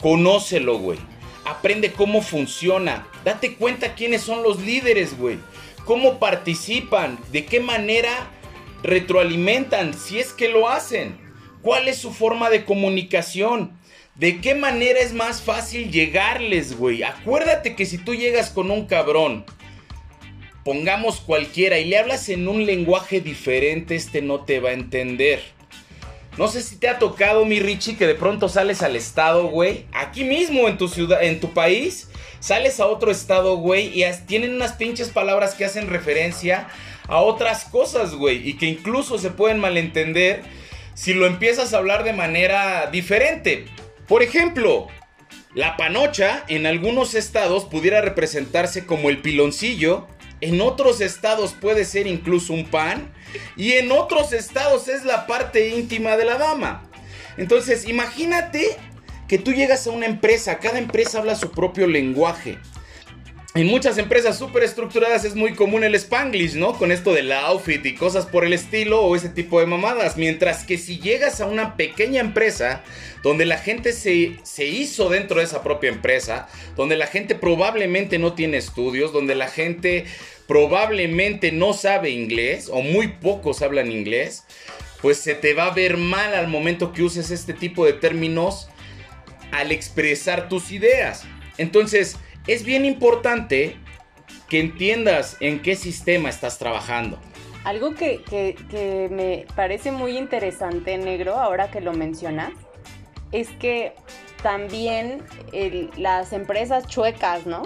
Conócelo, 0.00 0.78
güey. 0.78 0.98
Aprende 1.44 1.92
cómo 1.92 2.22
funciona. 2.22 3.06
Date 3.22 3.54
cuenta 3.56 3.94
quiénes 3.94 4.22
son 4.22 4.42
los 4.42 4.60
líderes, 4.60 5.18
güey. 5.18 5.38
Cómo 5.84 6.18
participan, 6.18 7.18
de 7.32 7.44
qué 7.44 7.60
manera 7.60 8.30
retroalimentan, 8.82 9.92
si 9.92 10.20
es 10.20 10.32
que 10.32 10.48
lo 10.48 10.70
hacen. 10.70 11.18
¿Cuál 11.60 11.88
es 11.88 11.98
su 11.98 12.12
forma 12.12 12.48
de 12.48 12.64
comunicación? 12.64 13.72
¿De 14.14 14.40
qué 14.40 14.54
manera 14.54 15.00
es 15.00 15.12
más 15.12 15.42
fácil 15.42 15.90
llegarles, 15.90 16.76
güey? 16.76 17.02
Acuérdate 17.02 17.74
que 17.74 17.84
si 17.84 17.98
tú 17.98 18.14
llegas 18.14 18.48
con 18.50 18.70
un 18.70 18.86
cabrón, 18.86 19.44
pongamos 20.64 21.20
cualquiera, 21.20 21.80
y 21.80 21.86
le 21.86 21.98
hablas 21.98 22.28
en 22.28 22.46
un 22.46 22.64
lenguaje 22.64 23.20
diferente, 23.20 23.96
este 23.96 24.22
no 24.22 24.44
te 24.44 24.60
va 24.60 24.70
a 24.70 24.74
entender. 24.74 25.42
No 26.38 26.46
sé 26.46 26.62
si 26.62 26.76
te 26.76 26.88
ha 26.88 27.00
tocado, 27.00 27.44
mi 27.44 27.58
Richie, 27.58 27.96
que 27.96 28.06
de 28.06 28.14
pronto 28.14 28.48
sales 28.48 28.82
al 28.82 28.94
estado, 28.94 29.48
güey. 29.48 29.86
Aquí 29.92 30.22
mismo 30.22 30.68
en 30.68 30.78
tu 30.78 30.86
ciudad, 30.86 31.20
en 31.24 31.40
tu 31.40 31.52
país, 31.52 32.08
sales 32.38 32.78
a 32.78 32.86
otro 32.86 33.10
estado, 33.10 33.56
güey, 33.56 34.00
y 34.00 34.04
tienen 34.26 34.54
unas 34.54 34.74
pinches 34.74 35.08
palabras 35.08 35.54
que 35.54 35.64
hacen 35.64 35.88
referencia 35.88 36.68
a 37.08 37.20
otras 37.20 37.64
cosas, 37.64 38.14
güey, 38.14 38.48
y 38.48 38.54
que 38.54 38.66
incluso 38.66 39.18
se 39.18 39.30
pueden 39.30 39.58
malentender 39.58 40.42
si 40.94 41.14
lo 41.14 41.26
empiezas 41.26 41.74
a 41.74 41.78
hablar 41.78 42.04
de 42.04 42.12
manera 42.12 42.88
diferente. 42.92 43.66
Por 44.08 44.22
ejemplo, 44.22 44.88
la 45.54 45.76
panocha 45.76 46.44
en 46.48 46.66
algunos 46.66 47.14
estados 47.14 47.64
pudiera 47.64 48.00
representarse 48.00 48.84
como 48.84 49.08
el 49.08 49.22
piloncillo, 49.22 50.06
en 50.40 50.60
otros 50.60 51.00
estados 51.00 51.54
puede 51.54 51.84
ser 51.84 52.06
incluso 52.06 52.52
un 52.52 52.66
pan, 52.66 53.12
y 53.56 53.72
en 53.72 53.90
otros 53.92 54.32
estados 54.32 54.88
es 54.88 55.04
la 55.04 55.26
parte 55.26 55.68
íntima 55.68 56.16
de 56.16 56.24
la 56.26 56.36
dama. 56.36 56.82
Entonces, 57.36 57.88
imagínate 57.88 58.76
que 59.26 59.38
tú 59.38 59.52
llegas 59.52 59.86
a 59.86 59.90
una 59.90 60.06
empresa, 60.06 60.58
cada 60.58 60.78
empresa 60.78 61.18
habla 61.18 61.34
su 61.34 61.50
propio 61.50 61.86
lenguaje 61.86 62.58
en 63.56 63.68
muchas 63.68 63.98
empresas 63.98 64.36
súper 64.36 64.64
estructuradas 64.64 65.24
es 65.24 65.36
muy 65.36 65.54
común 65.54 65.84
el 65.84 65.94
spanglish, 65.94 66.54
¿no? 66.54 66.76
Con 66.76 66.90
esto 66.90 67.12
del 67.12 67.30
outfit 67.30 67.86
y 67.86 67.94
cosas 67.94 68.26
por 68.26 68.44
el 68.44 68.52
estilo 68.52 69.02
o 69.02 69.14
ese 69.14 69.28
tipo 69.28 69.60
de 69.60 69.66
mamadas. 69.66 70.16
Mientras 70.16 70.64
que 70.64 70.76
si 70.76 70.98
llegas 70.98 71.40
a 71.40 71.46
una 71.46 71.76
pequeña 71.76 72.20
empresa 72.20 72.82
donde 73.22 73.46
la 73.46 73.56
gente 73.56 73.92
se, 73.92 74.38
se 74.42 74.66
hizo 74.66 75.08
dentro 75.08 75.38
de 75.38 75.44
esa 75.44 75.62
propia 75.62 75.90
empresa, 75.90 76.48
donde 76.76 76.96
la 76.96 77.06
gente 77.06 77.36
probablemente 77.36 78.18
no 78.18 78.32
tiene 78.32 78.56
estudios, 78.56 79.12
donde 79.12 79.36
la 79.36 79.46
gente 79.46 80.04
probablemente 80.48 81.52
no 81.52 81.74
sabe 81.74 82.10
inglés 82.10 82.68
o 82.72 82.82
muy 82.82 83.06
pocos 83.06 83.62
hablan 83.62 83.92
inglés, 83.92 84.42
pues 85.00 85.18
se 85.18 85.36
te 85.36 85.54
va 85.54 85.66
a 85.66 85.74
ver 85.74 85.96
mal 85.96 86.34
al 86.34 86.48
momento 86.48 86.92
que 86.92 87.04
uses 87.04 87.30
este 87.30 87.52
tipo 87.52 87.86
de 87.86 87.92
términos 87.92 88.68
al 89.52 89.70
expresar 89.70 90.48
tus 90.48 90.72
ideas. 90.72 91.22
Entonces, 91.56 92.16
es 92.46 92.64
bien 92.64 92.84
importante 92.84 93.76
que 94.48 94.60
entiendas 94.60 95.36
en 95.40 95.62
qué 95.62 95.76
sistema 95.76 96.28
estás 96.28 96.58
trabajando. 96.58 97.18
Algo 97.64 97.94
que, 97.94 99.08
me 99.10 99.46
parece 99.54 99.90
muy 99.90 100.18
interesante, 100.18 100.98
negro, 100.98 101.36
ahora 101.36 101.70
que 101.70 101.80
lo 101.80 101.94
mencionas, 101.94 102.52
es 103.32 103.48
que 103.52 103.94
también 104.42 105.22
las 105.96 106.34
empresas 106.34 106.86
chuecas, 106.86 107.46
¿no? 107.46 107.62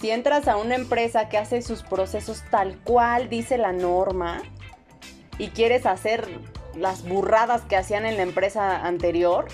Si 0.00 0.10
entras 0.10 0.46
a 0.46 0.56
una 0.56 0.76
empresa 0.76 1.28
que 1.28 1.38
hace 1.38 1.60
sus 1.60 1.82
procesos 1.82 2.44
tal 2.52 2.78
cual 2.84 3.28
dice 3.28 3.58
la 3.58 3.72
norma 3.72 4.42
y 5.38 5.48
quieres 5.48 5.86
hacer 5.86 6.28
las 6.76 7.02
burradas 7.02 7.62
que 7.62 7.76
hacían 7.76 8.06
en 8.06 8.16
la 8.16 8.22
empresa 8.22 8.86
anterior, 8.86 9.48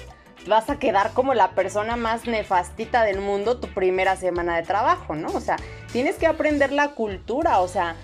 vas 0.47 0.71
a 0.71 0.79
quedar 0.79 1.13
como 1.13 1.35
la 1.35 1.53
persona 1.53 1.97
más 1.97 2.27
nefastita 2.27 3.05
del 3.05 3.21
mundo 3.21 3.59
tu 3.59 3.69
primera 3.69 4.17
semana 4.17 4.57
de 4.57 4.63
trabajo, 4.63 5.15
¿no? 5.15 5.29
O 5.29 5.41
sea, 5.41 5.57
tienes 5.93 6.17
que 6.17 6.27
aprender 6.27 6.73
la 6.73 6.93
cultura, 6.93 7.61
o 7.61 7.69
sea, 7.69 7.97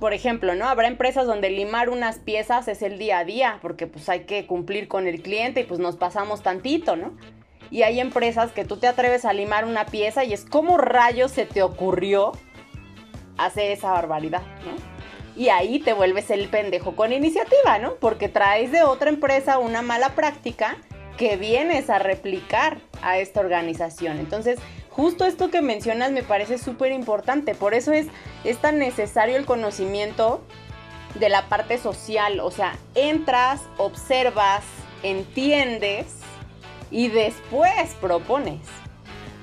por 0.00 0.12
ejemplo, 0.12 0.54
¿no? 0.54 0.68
Habrá 0.68 0.88
empresas 0.88 1.26
donde 1.26 1.50
limar 1.50 1.90
unas 1.90 2.18
piezas 2.18 2.68
es 2.68 2.82
el 2.82 2.98
día 2.98 3.18
a 3.18 3.24
día, 3.24 3.58
porque 3.60 3.86
pues 3.86 4.08
hay 4.08 4.20
que 4.20 4.46
cumplir 4.46 4.88
con 4.88 5.06
el 5.06 5.22
cliente 5.22 5.60
y 5.60 5.64
pues 5.64 5.80
nos 5.80 5.96
pasamos 5.96 6.42
tantito, 6.42 6.96
¿no? 6.96 7.12
Y 7.70 7.82
hay 7.82 8.00
empresas 8.00 8.52
que 8.52 8.64
tú 8.64 8.78
te 8.78 8.86
atreves 8.86 9.24
a 9.24 9.32
limar 9.32 9.64
una 9.64 9.86
pieza 9.86 10.24
y 10.24 10.32
es 10.32 10.44
como 10.44 10.78
rayos 10.78 11.32
se 11.32 11.44
te 11.44 11.62
ocurrió 11.62 12.32
hacer 13.36 13.70
esa 13.70 13.90
barbaridad, 13.90 14.42
¿no? 14.64 14.98
Y 15.36 15.50
ahí 15.50 15.78
te 15.78 15.92
vuelves 15.92 16.30
el 16.30 16.48
pendejo 16.48 16.96
con 16.96 17.12
iniciativa, 17.12 17.78
¿no? 17.78 17.94
Porque 17.96 18.28
traes 18.28 18.72
de 18.72 18.82
otra 18.82 19.10
empresa 19.10 19.58
una 19.58 19.82
mala 19.82 20.10
práctica 20.10 20.76
que 21.18 21.36
vienes 21.36 21.90
a 21.90 21.98
replicar 21.98 22.78
a 23.02 23.18
esta 23.18 23.40
organización. 23.40 24.18
Entonces, 24.18 24.58
justo 24.88 25.26
esto 25.26 25.50
que 25.50 25.60
mencionas 25.60 26.12
me 26.12 26.22
parece 26.22 26.56
súper 26.56 26.92
importante. 26.92 27.54
Por 27.54 27.74
eso 27.74 27.92
es, 27.92 28.06
tan 28.62 28.78
necesario 28.78 29.36
el 29.36 29.44
conocimiento 29.44 30.42
de 31.16 31.28
la 31.28 31.48
parte 31.48 31.76
social. 31.76 32.40
O 32.40 32.50
sea, 32.50 32.78
entras, 32.94 33.60
observas, 33.76 34.62
entiendes 35.02 36.06
y 36.90 37.08
después 37.08 37.94
propones. 38.00 38.60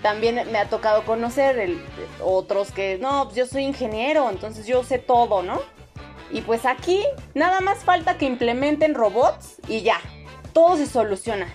También 0.02 0.50
me 0.52 0.58
ha 0.60 0.70
tocado 0.70 1.04
conocer 1.04 1.78
otros 2.24 2.72
que, 2.72 2.98
no, 3.00 3.26
pues 3.26 3.36
yo 3.36 3.46
soy 3.46 3.64
ingeniero, 3.64 4.30
entonces 4.30 4.66
yo 4.66 4.84
sé 4.84 4.98
todo, 4.98 5.44
¿no? 5.44 5.60
Y 6.32 6.42
pues 6.42 6.66
aquí 6.66 7.04
nada 7.34 7.60
más 7.60 7.80
falta 7.80 8.18
que 8.18 8.26
implementen 8.26 8.94
robots 8.94 9.56
y 9.68 9.82
ya, 9.82 10.00
todo 10.54 10.78
se 10.78 10.86
soluciona 10.86 11.48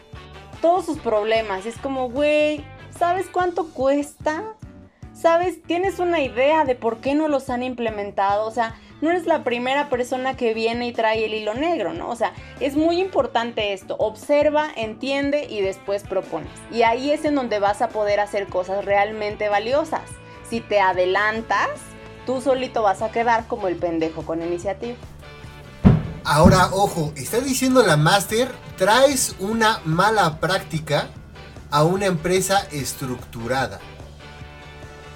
todos 0.61 0.87
sus 0.87 0.99
problemas. 0.99 1.67
Es 1.67 1.77
como, 1.79 2.11
güey, 2.11 2.65
¿sabes 2.97 3.27
cuánto 3.33 3.69
cuesta 3.69 4.57
sabes, 5.21 5.63
tienes 5.63 5.99
una 5.99 6.21
idea 6.21 6.65
de 6.65 6.75
por 6.75 6.99
qué 6.99 7.15
no 7.15 7.29
los 7.29 7.51
han 7.51 7.63
implementado, 7.63 8.47
o 8.47 8.51
sea, 8.51 8.75
no 9.03 9.11
eres 9.11 9.27
la 9.27 9.45
primera 9.45 9.89
persona 9.89 10.37
que 10.37 10.55
viene 10.55 10.87
y 10.87 10.93
trae 10.93 11.25
el 11.25 11.35
hilo 11.35 11.55
negro, 11.55 11.93
¿no? 11.93 12.09
O 12.11 12.17
sea, 12.17 12.33
es 12.59 12.77
muy 12.77 13.01
importante 13.01 13.73
esto, 13.73 13.97
observa, 13.99 14.69
entiende 14.77 15.47
y 15.49 15.61
después 15.61 16.05
propones. 16.05 16.53
Y 16.71 16.83
ahí 16.83 17.11
es 17.11 17.25
en 17.25 17.35
donde 17.35 17.59
vas 17.59 17.83
a 17.83 17.89
poder 17.89 18.21
hacer 18.21 18.47
cosas 18.47 18.85
realmente 18.85 19.49
valiosas. 19.49 20.03
Si 20.49 20.61
te 20.61 20.81
adelantas, 20.81 21.69
tú 22.27 22.41
solito 22.41 22.83
vas 22.83 23.03
a 23.03 23.11
quedar 23.11 23.47
como 23.47 23.69
el 23.69 23.77
pendejo 23.77 24.23
con 24.23 24.43
iniciativa. 24.43 24.97
Ahora, 26.33 26.69
ojo, 26.71 27.13
está 27.17 27.41
diciendo 27.41 27.83
la 27.83 27.97
máster, 27.97 28.55
traes 28.79 29.35
una 29.41 29.81
mala 29.85 30.39
práctica 30.39 31.09
a 31.73 31.83
una 31.83 32.07
empresa 32.07 32.69
estructurada. 32.71 33.81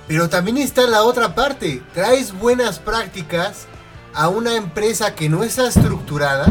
Pero 0.08 0.28
también 0.28 0.58
está 0.58 0.88
la 0.88 1.04
otra 1.04 1.36
parte, 1.36 1.84
traes 1.94 2.36
buenas 2.36 2.80
prácticas 2.80 3.66
a 4.12 4.28
una 4.28 4.56
empresa 4.56 5.14
que 5.14 5.28
no 5.28 5.44
está 5.44 5.68
estructurada 5.68 6.46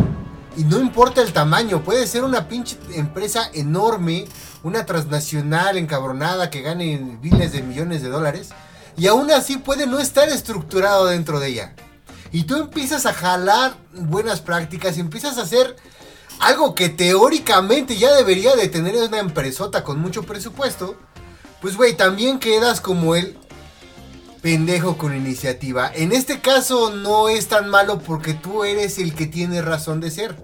y 0.56 0.64
no 0.64 0.80
importa 0.80 1.22
el 1.22 1.34
tamaño, 1.34 1.84
puede 1.84 2.08
ser 2.08 2.24
una 2.24 2.48
pinche 2.48 2.78
empresa 2.94 3.50
enorme, 3.54 4.30
una 4.64 4.86
transnacional 4.86 5.76
encabronada 5.76 6.50
que 6.50 6.62
gane 6.62 7.18
miles 7.22 7.52
de 7.52 7.64
millones 7.64 8.02
de 8.02 8.08
dólares 8.08 8.52
y 8.96 9.08
aún 9.08 9.30
así 9.30 9.58
puede 9.58 9.88
no 9.88 10.00
estar 10.00 10.30
estructurado 10.30 11.08
dentro 11.08 11.42
de 11.42 11.50
ella. 11.50 11.76
Y 12.34 12.46
tú 12.46 12.56
empiezas 12.58 13.06
a 13.06 13.14
jalar 13.14 13.78
buenas 13.94 14.42
prácticas 14.42 14.98
y 14.98 15.02
empiezas 15.02 15.38
a 15.38 15.44
hacer 15.44 15.76
algo 16.40 16.74
que 16.74 16.90
teóricamente 16.90 17.96
ya 17.96 18.12
debería 18.16 18.56
de 18.56 18.68
tener 18.68 18.96
una 18.96 19.20
empresota 19.20 19.84
con 19.84 20.00
mucho 20.02 20.24
presupuesto. 20.24 20.98
Pues 21.62 21.78
güey, 21.78 21.96
también 21.96 22.40
quedas 22.40 22.82
como 22.82 23.16
el 23.16 23.38
pendejo 24.42 24.98
con 24.98 25.16
iniciativa. 25.16 25.92
En 25.94 26.12
este 26.12 26.42
caso 26.42 26.90
no 26.90 27.30
es 27.30 27.50
tan 27.50 27.70
malo 27.70 28.00
porque 28.00 28.34
tú 28.34 28.64
eres 28.64 28.98
el 28.98 29.14
que 29.14 29.28
tiene 29.28 29.62
razón 29.62 30.02
de 30.02 30.10
ser. 30.10 30.36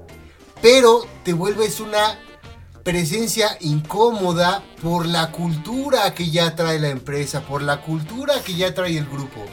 Pero 0.61 1.07
te 1.23 1.33
vuelves 1.33 1.79
una 1.79 2.19
presencia 2.83 3.57
incómoda 3.61 4.63
por 4.83 5.07
la 5.07 5.31
cultura 5.31 6.13
que 6.13 6.29
ya 6.29 6.55
trae 6.55 6.79
la 6.79 6.89
empresa, 6.89 7.41
por 7.41 7.63
la 7.63 7.81
cultura 7.81 8.35
que 8.45 8.53
ya 8.53 8.75
trae 8.75 8.95
el 8.95 9.05
grupo. 9.05 9.43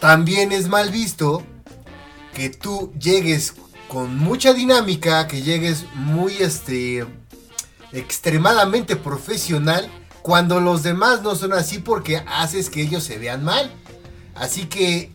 También 0.00 0.50
es 0.50 0.68
mal 0.68 0.90
visto 0.90 1.44
que 2.34 2.48
tú 2.48 2.92
llegues 2.98 3.54
con 3.86 4.16
mucha 4.16 4.54
dinámica, 4.54 5.26
que 5.26 5.42
llegues 5.42 5.84
muy 5.94 6.36
este 6.38 7.06
extremadamente 7.92 8.96
profesional 8.96 9.90
cuando 10.22 10.60
los 10.60 10.82
demás 10.82 11.22
no 11.22 11.34
son 11.34 11.52
así 11.52 11.78
porque 11.78 12.22
haces 12.26 12.70
que 12.70 12.82
ellos 12.82 13.02
se 13.04 13.18
vean 13.18 13.44
mal. 13.44 13.70
Así 14.34 14.66
que 14.66 15.12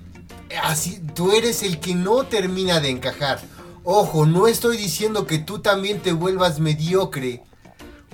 así 0.64 1.02
tú 1.16 1.32
eres 1.32 1.64
el 1.64 1.80
que 1.80 1.96
no 1.96 2.26
termina 2.26 2.80
de 2.80 2.90
encajar. 2.90 3.42
Ojo, 3.84 4.26
no 4.26 4.48
estoy 4.48 4.78
diciendo 4.78 5.26
que 5.26 5.40
tú 5.40 5.60
también 5.60 6.00
te 6.00 6.12
vuelvas 6.12 6.60
mediocre 6.60 7.44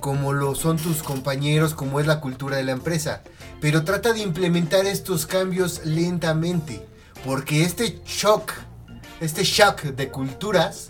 como 0.01 0.33
lo 0.33 0.55
son 0.55 0.77
tus 0.77 1.03
compañeros, 1.03 1.73
como 1.73 2.01
es 2.01 2.07
la 2.07 2.19
cultura 2.19 2.57
de 2.57 2.63
la 2.63 2.73
empresa. 2.73 3.21
Pero 3.61 3.85
trata 3.85 4.11
de 4.11 4.19
implementar 4.19 4.85
estos 4.85 5.25
cambios 5.25 5.85
lentamente, 5.85 6.81
porque 7.23 7.63
este 7.63 7.99
shock, 8.05 8.51
este 9.21 9.43
shock 9.43 9.83
de 9.83 10.09
culturas 10.09 10.89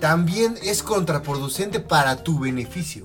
también 0.00 0.54
es 0.62 0.82
contraproducente 0.82 1.80
para 1.80 2.22
tu 2.22 2.38
beneficio. 2.38 3.04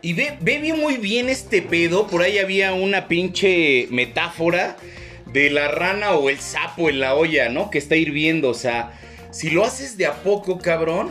Y 0.00 0.14
ve, 0.14 0.38
ve 0.40 0.72
muy 0.72 0.96
bien 0.96 1.28
este 1.28 1.60
pedo. 1.60 2.06
Por 2.06 2.22
ahí 2.22 2.38
había 2.38 2.72
una 2.72 3.08
pinche 3.08 3.88
metáfora 3.90 4.76
de 5.26 5.50
la 5.50 5.68
rana 5.68 6.12
o 6.12 6.30
el 6.30 6.38
sapo 6.38 6.88
en 6.88 7.00
la 7.00 7.14
olla, 7.14 7.48
¿no? 7.48 7.70
Que 7.70 7.78
está 7.78 7.96
hirviendo. 7.96 8.50
O 8.50 8.54
sea, 8.54 8.98
si 9.30 9.50
lo 9.50 9.64
haces 9.64 9.96
de 9.96 10.06
a 10.06 10.22
poco, 10.22 10.58
cabrón, 10.58 11.10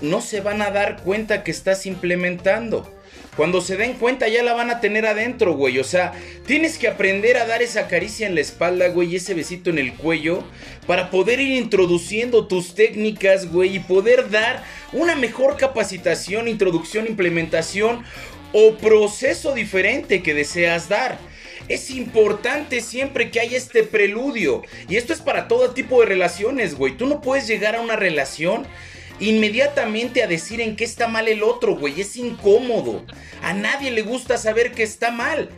no 0.00 0.20
se 0.20 0.40
van 0.40 0.62
a 0.62 0.70
dar 0.70 1.02
cuenta 1.02 1.44
que 1.44 1.50
estás 1.50 1.86
implementando. 1.86 2.92
Cuando 3.36 3.60
se 3.60 3.76
den 3.76 3.92
cuenta 3.94 4.28
ya 4.28 4.42
la 4.42 4.54
van 4.54 4.70
a 4.70 4.80
tener 4.80 5.04
adentro, 5.04 5.52
güey. 5.52 5.78
O 5.78 5.84
sea, 5.84 6.12
tienes 6.46 6.78
que 6.78 6.88
aprender 6.88 7.36
a 7.36 7.46
dar 7.46 7.62
esa 7.62 7.86
caricia 7.86 8.26
en 8.26 8.34
la 8.34 8.40
espalda, 8.40 8.88
güey, 8.88 9.12
y 9.12 9.16
ese 9.16 9.34
besito 9.34 9.68
en 9.68 9.78
el 9.78 9.92
cuello 9.92 10.42
para 10.86 11.10
poder 11.10 11.40
ir 11.40 11.50
introduciendo 11.50 12.46
tus 12.46 12.74
técnicas, 12.74 13.50
güey, 13.52 13.76
y 13.76 13.80
poder 13.80 14.30
dar 14.30 14.64
una 14.92 15.14
mejor 15.16 15.58
capacitación, 15.58 16.48
introducción, 16.48 17.06
implementación 17.06 18.04
o 18.52 18.76
proceso 18.78 19.52
diferente 19.52 20.22
que 20.22 20.32
deseas 20.32 20.88
dar. 20.88 21.18
Es 21.68 21.90
importante 21.90 22.80
siempre 22.80 23.30
que 23.30 23.40
haya 23.40 23.58
este 23.58 23.82
preludio. 23.82 24.62
Y 24.88 24.96
esto 24.96 25.12
es 25.12 25.20
para 25.20 25.46
todo 25.46 25.72
tipo 25.72 26.00
de 26.00 26.06
relaciones, 26.06 26.74
güey. 26.74 26.96
Tú 26.96 27.06
no 27.06 27.20
puedes 27.20 27.46
llegar 27.46 27.76
a 27.76 27.80
una 27.82 27.96
relación 27.96 28.66
inmediatamente 29.20 30.22
a 30.22 30.26
decir 30.26 30.60
en 30.60 30.76
qué 30.76 30.84
está 30.84 31.08
mal 31.08 31.28
el 31.28 31.42
otro, 31.42 31.76
güey. 31.76 32.00
Es 32.00 32.16
incómodo. 32.16 33.04
A 33.42 33.52
nadie 33.52 33.90
le 33.90 34.02
gusta 34.02 34.36
saber 34.38 34.72
que 34.72 34.82
está 34.82 35.10
mal. 35.10 35.50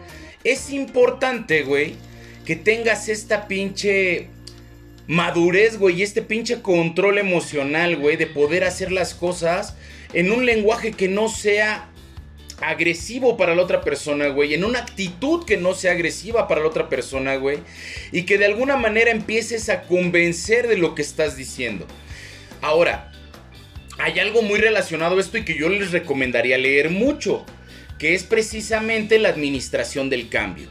Es 0.44 0.70
importante, 0.70 1.62
güey, 1.62 1.96
que 2.44 2.56
tengas 2.56 3.08
esta 3.08 3.48
pinche 3.48 4.28
madurez, 5.06 5.78
güey, 5.78 6.00
y 6.00 6.02
este 6.02 6.22
pinche 6.22 6.62
control 6.62 7.18
emocional, 7.18 7.96
güey, 7.96 8.16
de 8.16 8.26
poder 8.26 8.64
hacer 8.64 8.92
las 8.92 9.14
cosas 9.14 9.74
en 10.12 10.30
un 10.30 10.46
lenguaje 10.46 10.92
que 10.92 11.08
no 11.08 11.28
sea 11.28 11.88
agresivo 12.60 13.36
para 13.36 13.54
la 13.54 13.62
otra 13.62 13.82
persona, 13.82 14.28
güey, 14.28 14.54
en 14.54 14.64
una 14.64 14.80
actitud 14.80 15.44
que 15.44 15.56
no 15.56 15.74
sea 15.74 15.92
agresiva 15.92 16.48
para 16.48 16.60
la 16.60 16.68
otra 16.68 16.88
persona, 16.88 17.36
güey, 17.36 17.58
y 18.12 18.22
que 18.22 18.38
de 18.38 18.46
alguna 18.46 18.76
manera 18.76 19.10
empieces 19.10 19.68
a 19.68 19.82
convencer 19.82 20.68
de 20.68 20.76
lo 20.76 20.94
que 20.94 21.02
estás 21.02 21.36
diciendo. 21.36 21.86
Ahora, 22.60 23.12
hay 23.98 24.20
algo 24.20 24.42
muy 24.42 24.60
relacionado 24.60 25.16
a 25.16 25.20
esto 25.20 25.38
y 25.38 25.44
que 25.44 25.58
yo 25.58 25.68
les 25.68 25.90
recomendaría 25.90 26.56
leer 26.56 26.90
mucho, 26.90 27.44
que 27.98 28.14
es 28.14 28.22
precisamente 28.22 29.18
la 29.18 29.28
administración 29.28 30.08
del 30.08 30.28
cambio. 30.28 30.68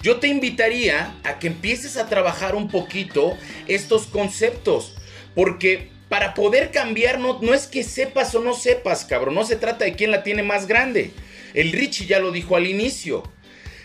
Yo 0.00 0.20
te 0.20 0.28
invitaría 0.28 1.14
a 1.24 1.40
que 1.40 1.48
empieces 1.48 1.96
a 1.96 2.08
trabajar 2.08 2.54
un 2.54 2.68
poquito 2.68 3.36
estos 3.66 4.06
conceptos, 4.06 4.94
porque 5.34 5.90
para 6.08 6.34
poder 6.34 6.70
cambiar 6.70 7.18
no, 7.18 7.40
no 7.42 7.52
es 7.52 7.66
que 7.66 7.82
sepas 7.82 8.34
o 8.36 8.40
no 8.40 8.54
sepas, 8.54 9.04
cabrón, 9.04 9.34
no 9.34 9.44
se 9.44 9.56
trata 9.56 9.84
de 9.84 9.94
quién 9.94 10.12
la 10.12 10.22
tiene 10.22 10.44
más 10.44 10.68
grande. 10.68 11.10
El 11.54 11.72
Richie 11.72 12.06
ya 12.06 12.20
lo 12.20 12.30
dijo 12.30 12.54
al 12.54 12.68
inicio, 12.68 13.24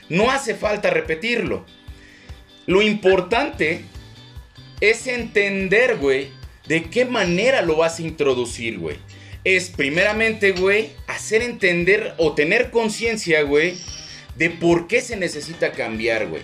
no 0.07 0.29
hace 0.29 0.53
falta 0.53 0.91
repetirlo. 0.91 1.65
Lo 2.67 2.83
importante 2.83 3.81
es 4.79 5.07
entender, 5.07 5.97
güey, 5.97 6.29
¿De 6.67 6.83
qué 6.83 7.03
manera 7.03 7.61
lo 7.61 7.75
vas 7.75 7.99
a 7.99 8.03
introducir, 8.03 8.79
güey? 8.79 8.95
Es 9.43 9.69
primeramente, 9.69 10.53
güey, 10.53 10.91
hacer 11.07 11.41
entender 11.41 12.13
o 12.17 12.33
tener 12.33 12.71
conciencia, 12.71 13.41
güey, 13.41 13.77
de 14.37 14.49
por 14.49 14.87
qué 14.87 15.01
se 15.01 15.17
necesita 15.17 15.73
cambiar, 15.73 16.27
güey. 16.27 16.41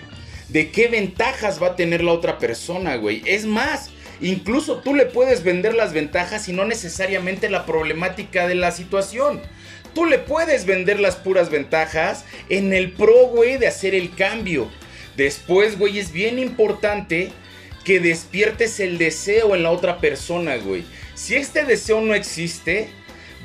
De 0.49 0.71
qué 0.71 0.89
ventajas 0.89 1.61
va 1.63 1.67
a 1.67 1.75
tener 1.77 2.03
la 2.03 2.11
otra 2.11 2.37
persona, 2.37 2.97
güey. 2.97 3.21
Es 3.25 3.45
más, 3.45 3.91
incluso 4.19 4.79
tú 4.79 4.93
le 4.93 5.05
puedes 5.05 5.43
vender 5.43 5.73
las 5.73 5.93
ventajas 5.93 6.49
y 6.49 6.53
no 6.53 6.65
necesariamente 6.65 7.49
la 7.49 7.65
problemática 7.65 8.45
de 8.45 8.55
la 8.55 8.71
situación. 8.71 9.41
Tú 9.95 10.05
le 10.05 10.19
puedes 10.19 10.65
vender 10.65 10.99
las 10.99 11.15
puras 11.15 11.49
ventajas 11.49 12.25
en 12.49 12.73
el 12.73 12.91
pro, 12.91 13.27
güey, 13.27 13.57
de 13.57 13.67
hacer 13.67 13.95
el 13.95 14.13
cambio. 14.13 14.69
Después, 15.15 15.79
güey, 15.79 15.97
es 15.99 16.11
bien 16.11 16.39
importante 16.39 17.31
que 17.89 17.99
despiertes 17.99 18.79
el 18.79 18.99
deseo 18.99 19.55
en 19.55 19.63
la 19.63 19.71
otra 19.71 19.97
persona, 19.97 20.57
güey. 20.57 20.83
Si 21.15 21.33
este 21.33 21.65
deseo 21.65 22.01
no 22.01 22.13
existe, 22.13 22.89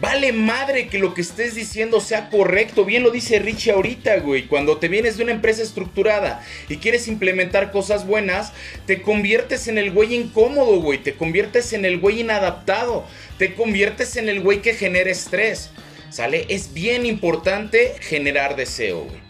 vale 0.02 0.34
madre 0.34 0.88
que 0.88 0.98
lo 0.98 1.14
que 1.14 1.22
estés 1.22 1.54
diciendo 1.54 1.98
sea 1.98 2.28
correcto. 2.28 2.84
Bien 2.84 3.02
lo 3.02 3.10
dice 3.10 3.38
Richie 3.38 3.72
ahorita, 3.72 4.18
güey. 4.18 4.46
Cuando 4.46 4.76
te 4.76 4.88
vienes 4.88 5.16
de 5.16 5.22
una 5.22 5.32
empresa 5.32 5.62
estructurada 5.62 6.44
y 6.68 6.76
quieres 6.76 7.08
implementar 7.08 7.72
cosas 7.72 8.06
buenas, 8.06 8.52
te 8.84 9.00
conviertes 9.00 9.66
en 9.66 9.78
el 9.78 9.92
güey 9.92 10.14
incómodo, 10.14 10.78
güey. 10.82 10.98
Te 10.98 11.14
conviertes 11.14 11.72
en 11.72 11.86
el 11.86 11.98
güey 11.98 12.20
inadaptado. 12.20 13.06
Te 13.38 13.54
conviertes 13.54 14.14
en 14.16 14.28
el 14.28 14.42
güey 14.42 14.60
que 14.60 14.74
genera 14.74 15.10
estrés. 15.10 15.70
¿Sale? 16.10 16.44
Es 16.50 16.74
bien 16.74 17.06
importante 17.06 17.94
generar 17.98 18.56
deseo, 18.56 19.04
güey. 19.04 19.22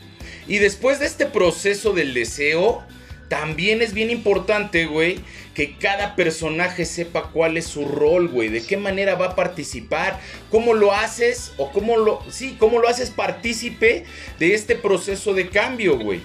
Y 0.49 0.59
después 0.59 0.99
de 0.99 1.07
este 1.07 1.27
proceso 1.27 1.93
del 1.93 2.15
deseo, 2.15 2.85
también 3.29 3.83
es 3.83 3.95
bien 3.95 4.11
importante, 4.11 4.87
güey, 4.87 5.19
que 5.55 5.77
cada 5.77 6.17
personaje 6.17 6.85
sepa 6.85 7.31
cuál 7.31 7.57
es 7.57 7.67
su 7.67 7.87
rol, 7.87 8.29
güey, 8.29 8.49
de 8.49 8.65
qué 8.65 8.77
manera 8.77 9.15
va 9.15 9.27
a 9.27 9.37
participar, 9.37 10.21
cómo 10.51 10.75
lo 10.75 10.93
haces 10.93 11.53
o 11.57 11.71
cómo 11.71 11.97
lo, 11.97 12.23
sí, 12.31 12.57
cómo 12.59 12.79
lo 12.79 12.89
haces 12.89 13.11
partícipe 13.11 14.05
de 14.39 14.55
este 14.55 14.75
proceso 14.75 15.33
de 15.33 15.49
cambio, 15.49 15.99
güey. 15.99 16.21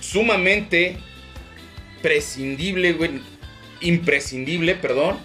Sumamente 0.00 0.98
prescindible, 2.02 2.92
güey, 2.92 3.20
imprescindible, 3.80 4.74
perdón, 4.76 5.18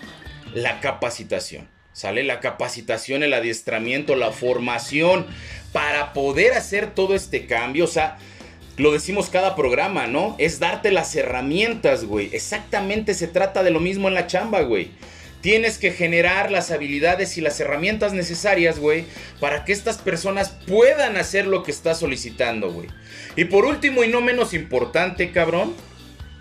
la 0.54 0.80
capacitación. 0.80 1.70
¿Sale? 1.94 2.24
La 2.24 2.40
capacitación, 2.40 3.22
el 3.22 3.34
adiestramiento, 3.34 4.16
la 4.16 4.32
formación 4.32 5.28
para 5.74 6.14
poder 6.14 6.54
hacer 6.54 6.96
todo 6.96 7.16
este 7.16 7.46
cambio, 7.48 7.84
o 7.84 7.88
sea, 7.88 8.18
lo 8.82 8.92
decimos 8.92 9.30
cada 9.30 9.56
programa, 9.56 10.08
¿no? 10.08 10.36
Es 10.40 10.60
darte 10.60 10.92
las 10.92 11.16
herramientas, 11.16 12.04
güey. 12.06 12.30
Exactamente 12.34 13.14
se 13.14 13.28
trata 13.28 13.62
de 13.62 13.70
lo 13.70 13.80
mismo 13.80 14.08
en 14.08 14.16
la 14.16 14.26
chamba, 14.26 14.62
güey. 14.62 14.90
Tienes 15.42 15.78
que 15.78 15.92
generar 15.92 16.52
las 16.52 16.72
habilidades 16.72 17.38
y 17.38 17.42
las 17.42 17.60
herramientas 17.60 18.14
necesarias, 18.14 18.80
güey, 18.80 19.06
para 19.40 19.66
que 19.66 19.72
estas 19.72 20.00
personas 20.00 20.50
puedan 20.68 21.16
hacer 21.18 21.46
lo 21.46 21.62
que 21.62 21.70
estás 21.70 22.00
solicitando, 22.00 22.72
güey. 22.72 22.88
Y 23.36 23.46
por 23.46 23.66
último 23.66 24.04
y 24.04 24.08
no 24.08 24.20
menos 24.20 24.54
importante, 24.56 25.32
cabrón, 25.32 25.76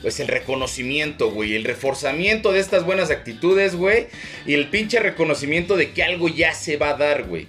pues 0.01 0.19
el 0.19 0.29
reconocimiento, 0.29 1.31
güey, 1.31 1.57
el 1.57 1.65
reforzamiento 1.65 2.53
de 2.53 2.61
estas 2.61 2.85
buenas 2.85 3.11
actitudes, 3.11 3.75
güey, 3.75 4.07
y 4.47 4.55
el 4.55 4.69
pinche 4.69 4.99
reconocimiento 4.99 5.77
de 5.77 5.91
que 5.93 6.03
algo 6.03 6.29
ya 6.29 6.55
se 6.55 6.79
va 6.79 6.91
a 6.91 6.97
dar, 6.97 7.25
güey. 7.25 7.49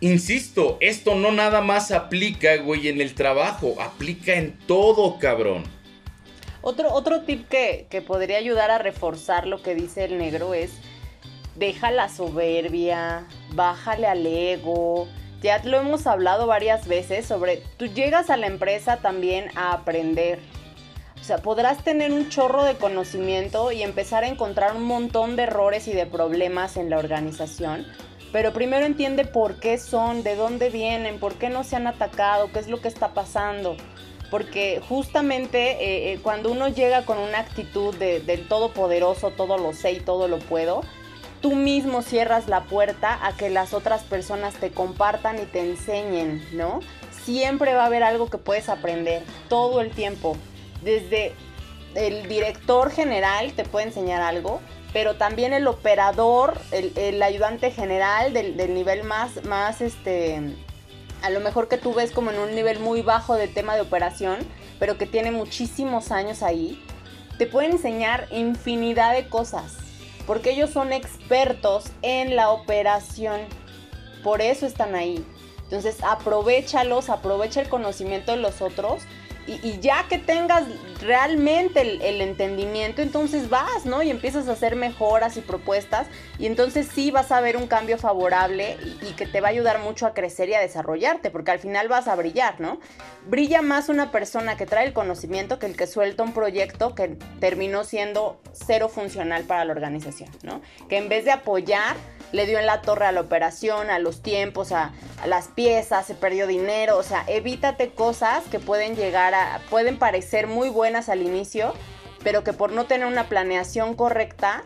Insisto, 0.00 0.76
esto 0.80 1.16
no 1.16 1.32
nada 1.32 1.60
más 1.60 1.90
aplica, 1.90 2.56
güey, 2.58 2.86
en 2.86 3.00
el 3.00 3.14
trabajo, 3.14 3.74
aplica 3.80 4.34
en 4.34 4.56
todo, 4.66 5.18
cabrón. 5.18 5.64
Otro, 6.60 6.92
otro 6.92 7.22
tip 7.22 7.48
que, 7.48 7.86
que 7.90 8.00
podría 8.00 8.38
ayudar 8.38 8.70
a 8.70 8.78
reforzar 8.78 9.48
lo 9.48 9.60
que 9.60 9.74
dice 9.74 10.04
el 10.04 10.18
negro 10.18 10.54
es, 10.54 10.70
deja 11.56 11.90
la 11.90 12.08
soberbia, 12.08 13.26
bájale 13.54 14.06
al 14.06 14.24
ego. 14.24 15.08
Ya 15.42 15.60
lo 15.64 15.78
hemos 15.78 16.06
hablado 16.06 16.46
varias 16.46 16.86
veces 16.86 17.26
sobre, 17.26 17.62
tú 17.76 17.86
llegas 17.86 18.30
a 18.30 18.36
la 18.36 18.46
empresa 18.46 18.98
también 18.98 19.46
a 19.56 19.72
aprender. 19.72 20.38
O 21.20 21.24
sea, 21.24 21.38
podrás 21.38 21.82
tener 21.82 22.12
un 22.12 22.28
chorro 22.28 22.62
de 22.62 22.76
conocimiento 22.76 23.72
y 23.72 23.82
empezar 23.82 24.22
a 24.22 24.28
encontrar 24.28 24.76
un 24.76 24.84
montón 24.84 25.34
de 25.34 25.42
errores 25.42 25.88
y 25.88 25.92
de 25.92 26.06
problemas 26.06 26.76
en 26.76 26.88
la 26.88 26.98
organización 26.98 27.84
pero 28.32 28.52
primero 28.52 28.84
entiende 28.84 29.24
por 29.24 29.56
qué 29.56 29.78
son, 29.78 30.22
de 30.22 30.36
dónde 30.36 30.70
vienen, 30.70 31.18
por 31.18 31.34
qué 31.34 31.48
no 31.48 31.64
se 31.64 31.76
han 31.76 31.86
atacado, 31.86 32.50
qué 32.52 32.58
es 32.58 32.68
lo 32.68 32.80
que 32.80 32.88
está 32.88 33.14
pasando. 33.14 33.76
Porque 34.30 34.82
justamente 34.86 35.70
eh, 35.70 36.12
eh, 36.12 36.20
cuando 36.22 36.50
uno 36.50 36.68
llega 36.68 37.06
con 37.06 37.18
una 37.18 37.38
actitud 37.38 37.94
de, 37.96 38.20
del 38.20 38.46
todopoderoso, 38.46 39.30
todo 39.30 39.56
lo 39.56 39.72
sé 39.72 39.92
y 39.92 40.00
todo 40.00 40.28
lo 40.28 40.38
puedo, 40.38 40.82
tú 41.40 41.54
mismo 41.54 42.02
cierras 42.02 42.48
la 42.48 42.64
puerta 42.64 43.18
a 43.26 43.36
que 43.36 43.48
las 43.48 43.72
otras 43.72 44.02
personas 44.02 44.54
te 44.54 44.70
compartan 44.70 45.38
y 45.38 45.46
te 45.46 45.60
enseñen, 45.60 46.44
¿no? 46.52 46.80
Siempre 47.24 47.74
va 47.74 47.84
a 47.84 47.86
haber 47.86 48.02
algo 48.02 48.28
que 48.28 48.38
puedes 48.38 48.68
aprender, 48.68 49.22
todo 49.48 49.80
el 49.80 49.90
tiempo. 49.90 50.36
Desde 50.82 51.32
el 51.94 52.28
director 52.28 52.90
general 52.90 53.52
te 53.52 53.64
puede 53.64 53.86
enseñar 53.86 54.20
algo, 54.20 54.60
pero 54.92 55.16
también 55.16 55.52
el 55.52 55.66
operador, 55.66 56.58
el, 56.72 57.22
ayudante 57.22 57.70
general 57.70 58.32
del, 58.32 58.74
nivel 58.74 59.04
más, 59.04 59.44
más, 59.44 59.80
este, 59.80 60.40
a 61.22 61.30
lo 61.30 61.40
mejor 61.40 61.68
que 61.68 61.78
tú 61.78 61.94
ves 61.94 62.10
como 62.10 62.30
en 62.30 62.38
un 62.38 62.54
nivel 62.54 62.80
muy 62.80 63.02
bajo 63.02 63.34
de 63.34 63.48
tema 63.48 63.74
de 63.74 63.82
operación, 63.82 64.38
pero 64.78 64.96
que 64.96 65.06
tiene 65.06 65.30
muchísimos 65.30 66.10
años 66.10 66.42
ahí, 66.42 66.82
te 67.36 67.46
puede 67.46 67.70
enseñar 67.70 68.26
infinidad 68.30 69.14
de 69.14 69.28
cosas, 69.28 69.76
porque 70.26 70.50
ellos 70.50 70.70
son 70.70 70.92
expertos 70.92 71.86
en 72.02 72.34
la 72.34 72.50
operación, 72.50 73.40
por 74.22 74.40
eso 74.40 74.66
están 74.66 74.94
ahí. 74.94 75.24
Entonces 75.64 76.02
aprovechalos, 76.02 77.10
aprovecha 77.10 77.60
el 77.60 77.68
conocimiento 77.68 78.32
de 78.32 78.38
los 78.38 78.62
otros 78.62 79.02
y, 79.46 79.78
ya 79.80 80.06
que 80.08 80.18
tengas 80.18 80.64
realmente 81.00 81.80
el, 81.80 82.20
entendimiento, 82.20 83.02
entonces 83.02 83.48
vas, 83.48 83.86
¿no? 83.86 84.02
Y 84.02 84.10
empiezas 84.10 84.48
a 84.48 84.52
hacer 84.52 84.76
mejoras 84.76 85.36
y 85.36 85.40
propuestas 85.40 86.06
y 86.38 86.46
entonces 86.46 86.88
sí 86.92 87.10
vas 87.10 87.30
a 87.32 87.40
ver 87.40 87.56
un 87.56 87.66
cambio 87.66 87.98
favorable 87.98 88.76
y, 89.02 89.12
que 89.12 89.26
te 89.26 89.40
va 89.40 89.48
a 89.48 89.50
ayudar 89.50 89.78
mucho 89.80 90.06
a 90.06 90.14
crecer 90.14 90.48
y 90.48 90.54
a 90.54 90.60
desarrollarte, 90.60 91.30
porque 91.30 91.50
al 91.50 91.58
final 91.58 91.88
vas 91.88 92.08
a 92.08 92.16
brillar, 92.16 92.60
¿no? 92.60 92.80
Brilla 93.26 93.62
más 93.62 93.88
una 93.88 94.10
persona 94.10 94.56
que 94.56 94.66
trae 94.66 94.86
el 94.86 94.92
conocimiento 94.92 95.58
que 95.58 95.66
el 95.66 95.76
que 95.76 95.86
suelta 95.86 96.22
un 96.22 96.32
proyecto 96.32 96.94
que 96.94 97.16
terminó 97.40 97.84
siendo 97.84 98.40
cero 98.52 98.88
funcional 98.88 99.44
para 99.44 99.64
la 99.64 99.72
organización, 99.72 100.30
¿no? 100.42 100.60
Que 100.88 100.98
en 100.98 101.08
vez 101.08 101.24
de 101.24 101.32
apoyar, 101.32 101.96
le 102.32 102.46
dio 102.46 102.58
en 102.58 102.66
la 102.66 102.82
torre 102.82 103.06
a 103.06 103.12
la 103.12 103.20
operación, 103.20 103.90
a 103.90 103.98
los 103.98 104.22
tiempos, 104.22 104.72
a, 104.72 104.92
las 105.26 105.48
piezas, 105.48 106.06
se 106.06 106.14
perdió 106.14 106.46
dinero, 106.46 106.96
o 106.96 107.02
sea, 107.02 107.24
evítate 107.26 107.90
cosas 107.90 108.44
que 108.44 108.60
pueden 108.60 108.96
llegar 108.96 109.34
a, 109.34 109.60
pueden 109.70 109.98
parecer 109.98 110.46
muy 110.46 110.68
buenas 110.68 110.87
al 110.94 111.22
inicio, 111.22 111.74
pero 112.24 112.44
que 112.44 112.52
por 112.52 112.72
no 112.72 112.86
tener 112.86 113.06
una 113.06 113.28
planeación 113.28 113.94
correcta, 113.94 114.64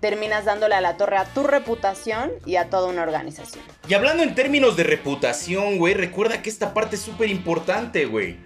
terminas 0.00 0.44
dándole 0.44 0.74
a 0.74 0.82
la 0.82 0.96
torre 0.98 1.16
a 1.16 1.24
tu 1.24 1.44
reputación 1.44 2.30
y 2.44 2.56
a 2.56 2.68
toda 2.68 2.88
una 2.88 3.02
organización. 3.02 3.64
Y 3.88 3.94
hablando 3.94 4.22
en 4.22 4.34
términos 4.34 4.76
de 4.76 4.84
reputación, 4.84 5.78
güey, 5.78 5.94
recuerda 5.94 6.42
que 6.42 6.50
esta 6.50 6.74
parte 6.74 6.96
es 6.96 7.02
súper 7.02 7.30
importante, 7.30 8.04
güey. 8.04 8.36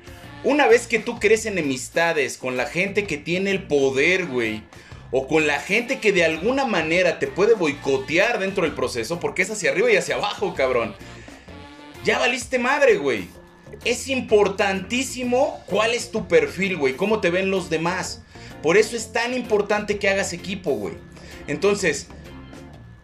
Una 0.45 0.69
vez 0.69 0.87
que 0.87 1.01
tú 1.01 1.19
crees 1.19 1.47
enemistades 1.47 2.39
con 2.39 2.57
la 2.57 2.67
gente 2.67 3.09
que 3.09 3.17
tiene 3.17 3.51
el 3.51 3.65
poder, 3.65 4.27
güey, 4.27 4.63
o 5.11 5.27
con 5.27 5.49
la 5.49 5.59
gente 5.59 5.99
que 5.99 6.13
de 6.13 6.25
alguna 6.25 6.65
manera 6.65 7.19
te 7.19 7.27
puede 7.27 7.55
boicotear 7.55 8.39
dentro 8.39 8.63
del 8.63 8.75
proceso, 8.75 9.19
porque 9.19 9.43
es 9.43 9.51
hacia 9.51 9.73
arriba 9.73 9.91
y 9.91 9.97
hacia 9.97 10.15
abajo, 10.15 10.55
cabrón. 10.55 10.95
Ya 12.05 12.19
valiste 12.19 12.61
madre, 12.61 12.99
güey. 12.99 13.27
Es 13.85 14.09
importantísimo 14.09 15.63
cuál 15.67 15.95
es 15.95 16.11
tu 16.11 16.29
perfil, 16.29 16.77
güey, 16.77 16.95
cómo 16.95 17.21
te 17.21 17.31
ven 17.31 17.51
los 17.51 17.71
demás. 17.71 18.23
Por 18.63 18.77
eso 18.77 18.97
es 18.97 19.13
tan 19.13 19.35
importante 19.35 19.99
que 19.99 20.09
hagas 20.09 20.33
equipo, 20.33 20.73
güey. 20.73 20.95
Entonces, 21.47 22.09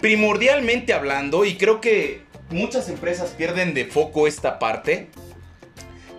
primordialmente 0.00 0.92
hablando, 0.92 1.44
y 1.44 1.56
creo 1.56 1.80
que 1.80 2.22
muchas 2.50 2.88
empresas 2.88 3.30
pierden 3.30 3.72
de 3.72 3.86
foco 3.86 4.26
esta 4.26 4.58
parte, 4.58 5.10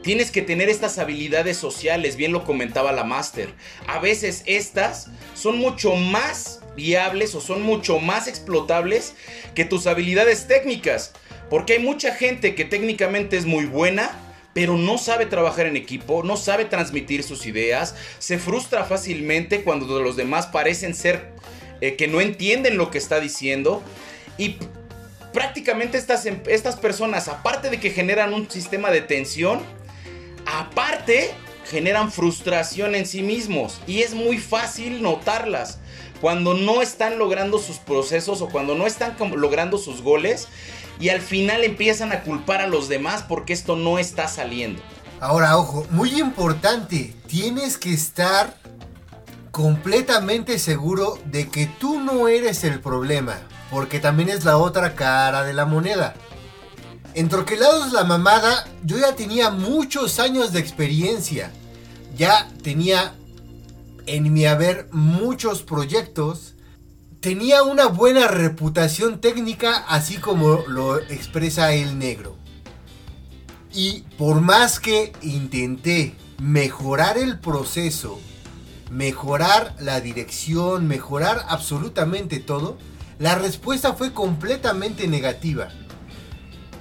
Tienes 0.06 0.30
que 0.30 0.44
tener 0.44 0.70
estas 0.70 1.00
habilidades 1.00 1.58
sociales, 1.58 2.16
bien 2.16 2.32
lo 2.32 2.44
comentaba 2.44 2.92
la 2.92 3.04
máster. 3.04 3.50
A 3.88 3.98
veces 3.98 4.44
estas 4.46 5.08
son 5.34 5.58
mucho 5.58 5.96
más 5.96 6.62
viables 6.76 7.34
o 7.34 7.42
son 7.42 7.64
mucho 7.64 7.98
más 7.98 8.28
explotables 8.28 9.16
que 9.56 9.66
tus 9.66 9.88
habilidades 9.88 10.46
técnicas. 10.46 11.14
Porque 11.50 11.74
hay 11.74 11.80
mucha 11.80 12.14
gente 12.14 12.54
que 12.54 12.66
técnicamente 12.66 13.36
es 13.36 13.48
muy 13.48 13.66
buena, 13.66 14.12
pero 14.56 14.78
no 14.78 14.98
sabe 14.98 15.26
trabajar 15.26 15.66
en 15.66 15.76
equipo, 15.76 16.24
no 16.24 16.38
sabe 16.38 16.64
transmitir 16.64 17.24
sus 17.24 17.46
ideas, 17.46 17.94
se 18.20 18.40
frustra 18.40 18.86
fácilmente 18.86 19.64
cuando 19.64 20.02
los 20.02 20.16
demás 20.16 20.48
parecen 20.48 20.96
ser 20.96 21.34
eh, 21.82 21.98
que 21.98 22.08
no 22.08 22.22
entienden 22.22 22.78
lo 22.78 22.90
que 22.90 22.98
está 22.98 23.20
diciendo. 23.20 23.84
Y 24.38 24.56
prácticamente 25.34 25.98
estas, 25.98 26.26
em, 26.26 26.40
estas 26.48 26.78
personas, 26.78 27.28
aparte 27.28 27.70
de 27.70 27.82
que 27.82 27.90
generan 27.90 28.34
un 28.34 28.50
sistema 28.50 28.92
de 28.92 29.02
tensión, 29.02 29.60
aparte 30.46 31.32
generan 31.70 32.10
frustración 32.10 32.96
en 32.96 33.06
sí 33.06 33.24
mismos 33.24 33.82
y 33.88 34.04
es 34.04 34.14
muy 34.14 34.38
fácil 34.38 35.02
notarlas 35.02 35.80
cuando 36.22 36.54
no 36.54 36.82
están 36.82 37.20
logrando 37.20 37.60
sus 37.60 37.80
procesos 37.80 38.42
o 38.42 38.48
cuando 38.48 38.74
no 38.74 38.88
están 38.88 39.18
logrando 39.36 39.78
sus 39.78 40.02
goles 40.02 40.48
y 41.00 41.10
al 41.10 41.22
final 41.22 41.64
empiezan 41.64 42.12
a 42.12 42.22
culpar 42.22 42.62
a 42.62 42.68
los 42.68 42.88
demás 42.88 43.24
porque 43.28 43.54
esto 43.54 43.76
no 43.76 44.00
está 44.00 44.28
saliendo. 44.28 44.82
Ahora, 45.20 45.58
ojo, 45.58 45.86
muy 45.92 46.20
importante, 46.20 47.16
tienes 47.28 47.78
que 47.78 47.94
estar 47.94 48.58
completamente 49.52 50.60
seguro 50.60 51.18
de 51.26 51.48
que 51.50 51.68
tú 51.68 52.00
no 52.00 52.28
eres 52.28 52.64
el 52.64 52.82
problema, 52.82 53.38
porque 53.72 54.00
también 54.00 54.30
es 54.30 54.44
la 54.44 54.58
otra 54.58 54.96
cara 54.96 55.44
de 55.44 55.54
la 55.54 55.66
moneda. 55.66 56.16
En 57.16 57.30
Troquelados 57.30 57.94
la 57.94 58.04
Mamada 58.04 58.68
yo 58.84 58.98
ya 58.98 59.16
tenía 59.16 59.50
muchos 59.50 60.20
años 60.20 60.52
de 60.52 60.60
experiencia. 60.60 61.50
Ya 62.18 62.50
tenía 62.62 63.16
en 64.06 64.34
mi 64.34 64.46
haber 64.46 64.90
muchos 64.92 65.64
proyectos. 65.64 66.55
Tenía 67.26 67.64
una 67.64 67.88
buena 67.88 68.28
reputación 68.28 69.20
técnica 69.20 69.84
así 69.88 70.18
como 70.18 70.60
lo 70.68 71.00
expresa 71.00 71.74
el 71.74 71.98
negro. 71.98 72.36
Y 73.74 74.02
por 74.20 74.42
más 74.42 74.80
que 74.80 75.12
intenté 75.24 76.14
mejorar 76.40 77.18
el 77.18 77.40
proceso, 77.40 78.20
mejorar 78.92 79.76
la 79.80 80.02
dirección, 80.02 80.88
mejorar 80.88 81.44
absolutamente 81.50 82.38
todo, 82.38 82.78
la 83.18 83.34
respuesta 83.34 83.96
fue 83.96 84.14
completamente 84.14 85.08
negativa. 85.08 85.70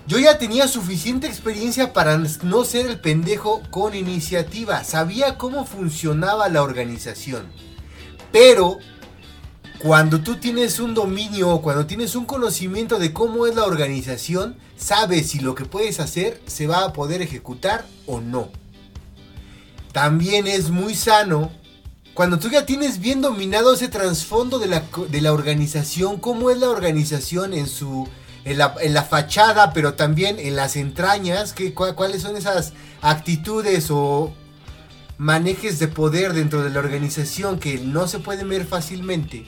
Yo 0.07 0.19
ya 0.19 0.37
tenía 0.37 0.69
suficiente 0.69 1.27
experiencia 1.27 1.95
para 1.95 2.19
no 2.19 2.65
ser 2.67 2.85
el 2.85 3.01
pendejo 3.01 3.63
con 3.71 3.95
iniciativa. 3.95 4.85
Sabía 4.85 5.39
cómo 5.39 5.65
funcionaba 5.65 6.51
la 6.51 6.63
organización. 6.63 7.47
Pero 8.31 8.79
cuando 9.85 10.23
tú 10.23 10.37
tienes 10.37 10.81
un 10.81 10.95
dominio 10.95 11.61
cuando 11.61 11.85
tienes 11.85 12.17
un 12.17 12.25
conocimiento 12.25 12.99
de 12.99 13.13
cómo 13.13 13.47
es 13.47 13.55
la 13.55 13.65
organización, 13.65 14.57
sabes 14.79 15.29
si 15.29 15.41
lo 15.41 15.55
que 15.55 15.67
puedes 15.67 16.01
hacer 16.01 16.41
se 16.47 16.67
va 16.67 16.85
a 16.85 16.95
poder 16.95 17.21
ejecutar 17.21 17.85
o 18.07 18.23
no. 18.23 18.49
También 19.93 20.47
es 20.47 20.71
muy 20.71 20.95
sano 20.95 21.53
cuando 22.15 22.39
tú 22.39 22.49
ya 22.49 22.65
tienes 22.65 22.99
bien 22.99 23.21
dominado 23.21 23.75
ese 23.75 23.89
trasfondo 23.89 24.59
de 24.59 24.69
la, 24.69 24.85
de 25.11 25.21
la 25.21 25.35
organización, 25.35 26.19
cómo 26.19 26.49
es 26.49 26.57
la 26.57 26.71
organización 26.71 27.53
en 27.53 27.67
su 27.67 28.09
en 28.47 28.57
la, 28.57 29.03
fachada, 29.03 29.75
pero 29.75 29.93
también 29.93 30.39
en 30.39 30.57
las 30.57 30.77
entrañas, 30.77 31.53
que, 31.53 31.75
cuáles 31.75 32.23
son 32.23 32.39
esas 32.39 32.73
actitudes 33.03 33.91
o 33.91 34.33
manejes 35.19 35.79
de 35.79 35.89
poder 35.89 36.33
dentro 36.33 36.65
de 36.65 36.71
la 36.71 36.79
organización 36.79 37.59
que 37.59 37.79
no 37.79 38.09
se 38.09 38.19
pueden 38.19 38.49
ver 38.49 38.65
fácilmente. 38.65 39.45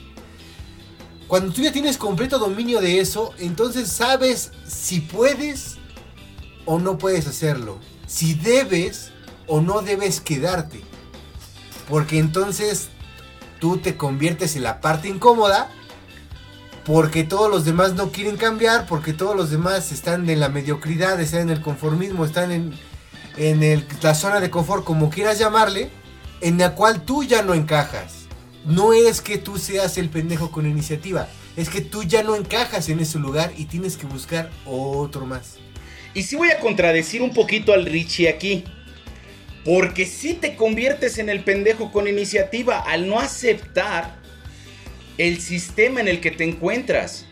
Cuando 1.27 1.51
tú 1.51 1.61
ya 1.61 1.73
tienes 1.73 1.97
completo 1.97 2.39
dominio 2.39 2.79
de 2.79 2.99
eso, 2.99 3.33
entonces 3.37 3.91
sabes 3.91 4.51
si 4.65 5.01
puedes 5.01 5.77
o 6.65 6.79
no 6.79 6.97
puedes 6.97 7.27
hacerlo. 7.27 7.79
Si 8.05 8.33
debes 8.33 9.11
o 9.45 9.59
no 9.59 9.81
debes 9.81 10.21
quedarte. 10.21 10.81
Porque 11.89 12.19
entonces 12.19 12.89
tú 13.59 13.77
te 13.77 13.97
conviertes 13.97 14.55
en 14.55 14.63
la 14.63 14.79
parte 14.79 15.09
incómoda. 15.09 15.69
Porque 16.85 17.25
todos 17.25 17.51
los 17.51 17.65
demás 17.65 17.93
no 17.95 18.11
quieren 18.11 18.37
cambiar. 18.37 18.85
Porque 18.85 19.11
todos 19.11 19.35
los 19.35 19.49
demás 19.49 19.91
están 19.91 20.29
en 20.29 20.39
la 20.39 20.47
mediocridad, 20.47 21.19
están 21.19 21.41
en 21.41 21.49
el 21.49 21.61
conformismo, 21.61 22.23
están 22.23 22.51
en, 22.53 22.73
en 23.35 23.85
la 24.01 24.15
zona 24.15 24.39
de 24.39 24.49
confort, 24.49 24.85
como 24.85 25.09
quieras 25.09 25.39
llamarle. 25.39 25.89
En 26.39 26.57
la 26.57 26.73
cual 26.73 27.01
tú 27.01 27.23
ya 27.25 27.41
no 27.41 27.53
encajas. 27.53 28.26
No 28.67 28.93
es 28.93 29.21
que 29.21 29.37
tú 29.37 29.57
seas 29.57 29.97
el 29.97 30.09
pendejo 30.09 30.51
con 30.51 30.67
iniciativa. 30.67 31.29
Es 31.55 31.69
que 31.69 31.79
tú 31.79 32.03
ya 32.03 32.21
no 32.21 32.35
encajas 32.35 32.89
en 32.89 32.99
ese 32.99 33.17
lugar 33.17 33.53
y 33.57 33.65
tienes 33.65 33.95
que 33.95 34.05
buscar 34.05 34.51
otro 34.65 35.25
más. 35.25 35.55
Y 36.13 36.23
sí 36.23 36.35
voy 36.35 36.51
a 36.51 36.59
contradecir 36.59 37.21
un 37.21 37.33
poquito 37.33 37.71
al 37.73 37.85
Richie 37.85 38.27
aquí. 38.27 38.65
Porque 39.63 40.05
si 40.05 40.33
te 40.33 40.55
conviertes 40.55 41.17
en 41.17 41.29
el 41.29 41.45
pendejo 41.45 41.91
con 41.91 42.07
iniciativa 42.07 42.79
al 42.79 43.07
no 43.07 43.19
aceptar 43.19 44.17
el 45.17 45.41
sistema 45.41 46.01
en 46.01 46.09
el 46.09 46.19
que 46.19 46.31
te 46.31 46.43
encuentras. 46.43 47.25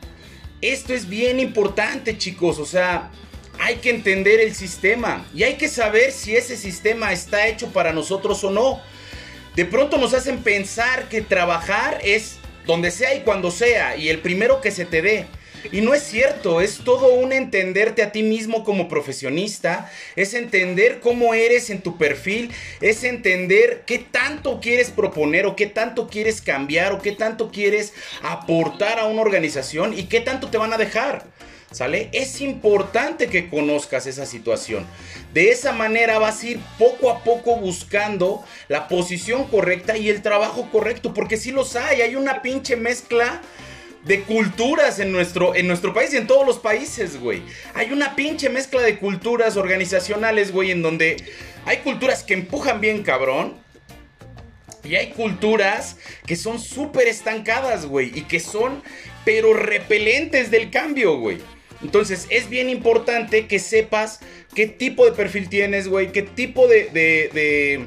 Esto 0.61 0.93
es 0.93 1.07
bien 1.07 1.39
importante, 1.39 2.17
chicos. 2.17 2.59
O 2.59 2.65
sea, 2.65 3.11
hay 3.59 3.75
que 3.75 3.89
entender 3.89 4.39
el 4.39 4.55
sistema 4.55 5.25
y 5.33 5.43
hay 5.43 5.55
que 5.55 5.67
saber 5.67 6.11
si 6.11 6.35
ese 6.35 6.57
sistema 6.57 7.11
está 7.11 7.47
hecho 7.47 7.67
para 7.73 7.91
nosotros 7.91 8.43
o 8.43 8.51
no. 8.51 8.81
De 9.55 9.63
pronto 9.63 9.97
nos 9.97 10.13
hacen 10.13 10.39
pensar 10.43 11.07
que 11.07 11.21
trabajar 11.21 11.99
es 12.03 12.37
donde 12.65 12.91
sea 12.91 13.15
y 13.15 13.21
cuando 13.21 13.51
sea 13.51 13.95
y 13.95 14.09
el 14.09 14.19
primero 14.19 14.59
que 14.59 14.71
se 14.71 14.83
te 14.83 15.01
dé. 15.01 15.27
Y 15.71 15.81
no 15.81 15.93
es 15.93 16.03
cierto, 16.03 16.61
es 16.61 16.79
todo 16.83 17.13
un 17.13 17.31
entenderte 17.31 18.03
a 18.03 18.11
ti 18.11 18.21
mismo 18.21 18.63
como 18.63 18.87
profesionista, 18.87 19.91
es 20.15 20.33
entender 20.33 20.99
cómo 20.99 21.33
eres 21.33 21.69
en 21.69 21.81
tu 21.81 21.97
perfil, 21.97 22.51
es 22.81 23.03
entender 23.03 23.83
qué 23.87 23.97
tanto 23.99 24.59
quieres 24.59 24.91
proponer 24.91 25.45
o 25.45 25.55
qué 25.55 25.65
tanto 25.65 26.07
quieres 26.07 26.41
cambiar 26.41 26.91
o 26.91 27.01
qué 27.01 27.13
tanto 27.13 27.49
quieres 27.49 27.93
aportar 28.21 28.99
a 28.99 29.05
una 29.05 29.21
organización 29.21 29.97
y 29.97 30.03
qué 30.03 30.19
tanto 30.19 30.49
te 30.49 30.57
van 30.57 30.73
a 30.73 30.77
dejar. 30.77 31.25
¿Sale? 31.75 32.07
Es 32.13 32.39
importante 32.39 33.27
que 33.27 33.49
conozcas 33.49 34.07
esa 34.07 34.25
situación. 34.25 34.85
De 35.33 35.49
esa 35.49 35.73
manera 35.73 36.19
vas 36.19 36.41
a 36.41 36.47
ir 36.47 36.59
poco 36.79 37.11
a 37.11 37.21
poco 37.21 37.57
buscando 37.57 38.45
la 38.69 38.87
posición 38.87 39.43
correcta 39.49 39.97
y 39.97 40.07
el 40.07 40.21
trabajo 40.21 40.69
correcto, 40.71 41.13
porque 41.13 41.35
si 41.35 41.51
los 41.51 41.75
hay, 41.75 41.99
hay 41.99 42.15
una 42.15 42.41
pinche 42.41 42.77
mezcla 42.77 43.41
de 44.05 44.21
culturas 44.21 44.99
en 44.99 45.11
nuestro, 45.11 45.53
en 45.53 45.67
nuestro 45.67 45.93
país 45.93 46.13
y 46.13 46.15
en 46.15 46.27
todos 46.27 46.47
los 46.47 46.59
países, 46.59 47.19
güey. 47.19 47.41
Hay 47.73 47.91
una 47.91 48.15
pinche 48.15 48.47
mezcla 48.47 48.81
de 48.81 48.97
culturas 48.97 49.57
organizacionales, 49.57 50.53
güey, 50.53 50.71
en 50.71 50.81
donde 50.81 51.17
hay 51.65 51.79
culturas 51.79 52.23
que 52.23 52.35
empujan 52.35 52.79
bien 52.79 53.03
cabrón. 53.03 53.57
Y 54.85 54.95
hay 54.95 55.09
culturas 55.09 55.97
que 56.25 56.37
son 56.37 56.57
súper 56.57 57.09
estancadas, 57.09 57.85
güey. 57.85 58.17
Y 58.17 58.21
que 58.21 58.39
son, 58.39 58.81
pero 59.25 59.53
repelentes 59.53 60.51
del 60.51 60.71
cambio, 60.71 61.17
güey. 61.17 61.39
Entonces 61.81 62.27
es 62.29 62.49
bien 62.49 62.69
importante 62.69 63.47
que 63.47 63.59
sepas 63.59 64.19
qué 64.53 64.67
tipo 64.67 65.05
de 65.05 65.11
perfil 65.11 65.49
tienes, 65.49 65.87
güey. 65.87 66.11
Qué 66.11 66.21
tipo 66.21 66.67
de, 66.67 66.85
de, 66.91 67.85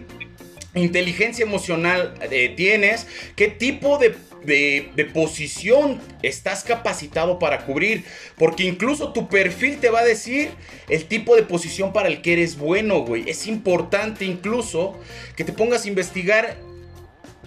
inteligencia 0.75 1.45
emocional 1.45 2.15
eh, 2.31 2.53
tienes. 2.57 3.07
Qué 3.35 3.49
tipo 3.49 3.99
de 3.99 4.15
de, 4.45 5.11
posición 5.13 6.01
estás 6.23 6.65
capacitado 6.65 7.39
para 7.39 7.65
cubrir. 7.65 8.05
Porque 8.37 8.65
incluso 8.65 9.13
tu 9.13 9.29
perfil 9.29 9.79
te 9.79 9.91
va 9.91 10.01
a 10.01 10.05
decir 10.05 10.51
el 10.89 11.05
tipo 11.05 11.37
de 11.37 11.43
posición 11.43 11.93
para 11.93 12.09
el 12.09 12.23
que 12.23 12.35
eres 12.35 12.57
bueno, 12.57 13.01
güey. 13.01 13.29
Es 13.29 13.47
importante 13.47 14.25
incluso 14.25 14.99
que 15.37 15.45
te 15.45 15.53
pongas 15.53 15.85
a 15.85 15.89
investigar 15.89 16.57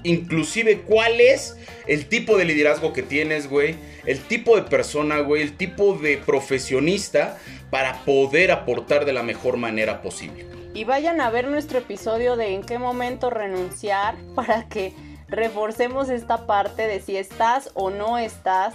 inclusive 0.03 0.79
cuál 0.79 1.21
es 1.21 1.55
el 1.87 2.07
tipo 2.07 2.37
de 2.37 2.45
liderazgo 2.45 2.93
que 2.93 3.03
tienes, 3.03 3.47
güey. 3.47 3.75
El 4.05 4.19
tipo 4.19 4.55
de 4.55 4.63
persona, 4.63 5.19
güey. 5.19 5.41
El 5.41 5.57
tipo 5.57 5.93
de 5.93 6.17
profesionista 6.17 7.37
para 7.69 8.03
poder 8.03 8.51
aportar 8.51 9.05
de 9.05 9.13
la 9.13 9.23
mejor 9.23 9.57
manera 9.57 10.01
posible. 10.01 10.45
Y 10.73 10.85
vayan 10.85 11.21
a 11.21 11.29
ver 11.29 11.47
nuestro 11.47 11.79
episodio 11.79 12.35
de 12.35 12.53
en 12.53 12.63
qué 12.63 12.79
momento 12.79 13.29
renunciar 13.29 14.15
para 14.35 14.67
que 14.67 14.93
reforcemos 15.27 16.09
esta 16.09 16.45
parte 16.45 16.87
de 16.87 16.99
si 16.99 17.15
estás 17.15 17.71
o 17.73 17.89
no 17.89 18.17
estás 18.17 18.73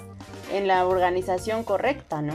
en 0.52 0.66
la 0.66 0.86
organización 0.86 1.64
correcta, 1.64 2.22
¿no? 2.22 2.34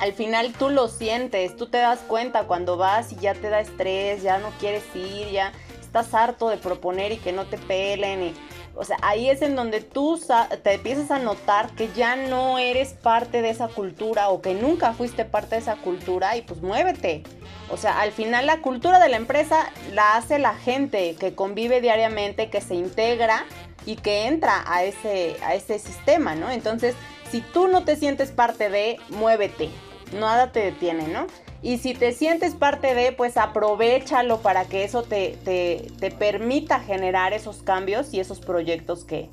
Al 0.00 0.12
final 0.12 0.52
tú 0.52 0.70
lo 0.70 0.88
sientes, 0.88 1.56
tú 1.56 1.66
te 1.66 1.78
das 1.78 1.98
cuenta 2.00 2.44
cuando 2.44 2.76
vas 2.76 3.12
y 3.12 3.16
ya 3.16 3.34
te 3.34 3.48
da 3.48 3.60
estrés, 3.60 4.22
ya 4.22 4.38
no 4.38 4.50
quieres 4.60 4.84
ir, 4.94 5.28
ya 5.30 5.52
estás 5.80 6.14
harto 6.14 6.48
de 6.48 6.56
proponer 6.56 7.12
y 7.12 7.16
que 7.16 7.32
no 7.32 7.46
te 7.46 7.58
pelen 7.58 8.34
o 8.78 8.84
sea, 8.84 8.96
ahí 9.02 9.28
es 9.28 9.42
en 9.42 9.56
donde 9.56 9.80
tú 9.80 10.20
te 10.62 10.74
empiezas 10.74 11.10
a 11.10 11.18
notar 11.18 11.70
que 11.72 11.90
ya 11.96 12.14
no 12.14 12.60
eres 12.60 12.92
parte 12.92 13.42
de 13.42 13.50
esa 13.50 13.66
cultura 13.66 14.28
o 14.28 14.40
que 14.40 14.54
nunca 14.54 14.92
fuiste 14.92 15.24
parte 15.24 15.56
de 15.56 15.62
esa 15.62 15.74
cultura 15.76 16.36
y 16.36 16.42
pues 16.42 16.62
muévete. 16.62 17.24
O 17.70 17.76
sea, 17.76 18.00
al 18.00 18.12
final 18.12 18.46
la 18.46 18.60
cultura 18.60 19.00
de 19.00 19.08
la 19.08 19.16
empresa 19.16 19.68
la 19.92 20.16
hace 20.16 20.38
la 20.38 20.54
gente 20.54 21.16
que 21.18 21.34
convive 21.34 21.80
diariamente, 21.80 22.50
que 22.50 22.60
se 22.60 22.76
integra 22.76 23.46
y 23.84 23.96
que 23.96 24.26
entra 24.26 24.62
a 24.66 24.84
ese, 24.84 25.36
a 25.42 25.56
ese 25.56 25.80
sistema, 25.80 26.36
¿no? 26.36 26.48
Entonces, 26.48 26.94
si 27.32 27.40
tú 27.40 27.66
no 27.66 27.84
te 27.84 27.96
sientes 27.96 28.30
parte 28.30 28.70
de, 28.70 28.98
muévete. 29.08 29.70
Nada 30.12 30.52
te 30.52 30.60
detiene, 30.60 31.08
¿no? 31.08 31.26
Y 31.62 31.78
si 31.78 31.94
te 31.94 32.12
sientes 32.12 32.54
parte 32.54 32.94
de, 32.94 33.12
pues 33.12 33.36
aprovechalo 33.36 34.40
para 34.42 34.66
que 34.66 34.84
eso 34.84 35.02
te, 35.02 35.36
te, 35.44 36.10
permita 36.12 36.80
generar 36.80 37.32
esos 37.32 37.62
cambios 37.62 38.14
y 38.14 38.20
esos 38.20 38.40
proyectos 38.40 39.04
que, 39.04 39.28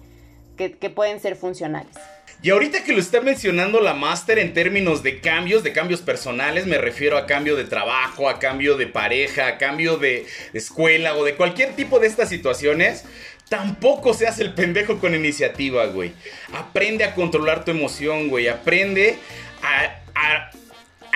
que, 0.57 0.89
pueden 0.89 1.19
ser 1.19 1.35
funcionales. 1.35 1.95
Y 2.41 2.49
ahorita 2.49 2.83
que 2.83 2.93
lo 2.93 2.99
está 2.99 3.21
mencionando 3.21 3.79
la 3.79 3.93
máster 3.93 4.39
en 4.39 4.53
términos 4.53 5.03
de 5.03 5.21
cambios, 5.21 5.63
de 5.63 5.71
cambios 5.71 6.01
personales, 6.01 6.65
me 6.65 6.77
refiero 6.79 7.17
a 7.17 7.27
cambio 7.27 7.55
de 7.55 7.63
trabajo, 7.63 8.27
a 8.27 8.39
cambio 8.39 8.75
de 8.75 8.87
pareja, 8.87 9.47
a 9.47 9.57
cambio 9.57 9.97
de 9.97 10.25
escuela 10.53 11.15
o 11.15 11.23
de 11.23 11.35
cualquier 11.35 11.75
tipo 11.75 11.99
de 11.99 12.07
estas 12.07 12.29
situaciones. 12.29 13.05
Tampoco 13.49 14.15
seas 14.15 14.39
el 14.39 14.53
pendejo 14.55 14.97
con 14.97 15.13
iniciativa, 15.13 15.85
güey. 15.85 16.13
Aprende 16.53 17.03
a 17.03 17.13
controlar 17.13 17.63
tu 17.63 17.71
emoción, 17.71 18.29
güey. 18.29 18.47
Aprende 18.47 19.17
a 19.61 20.01
a 20.15 20.49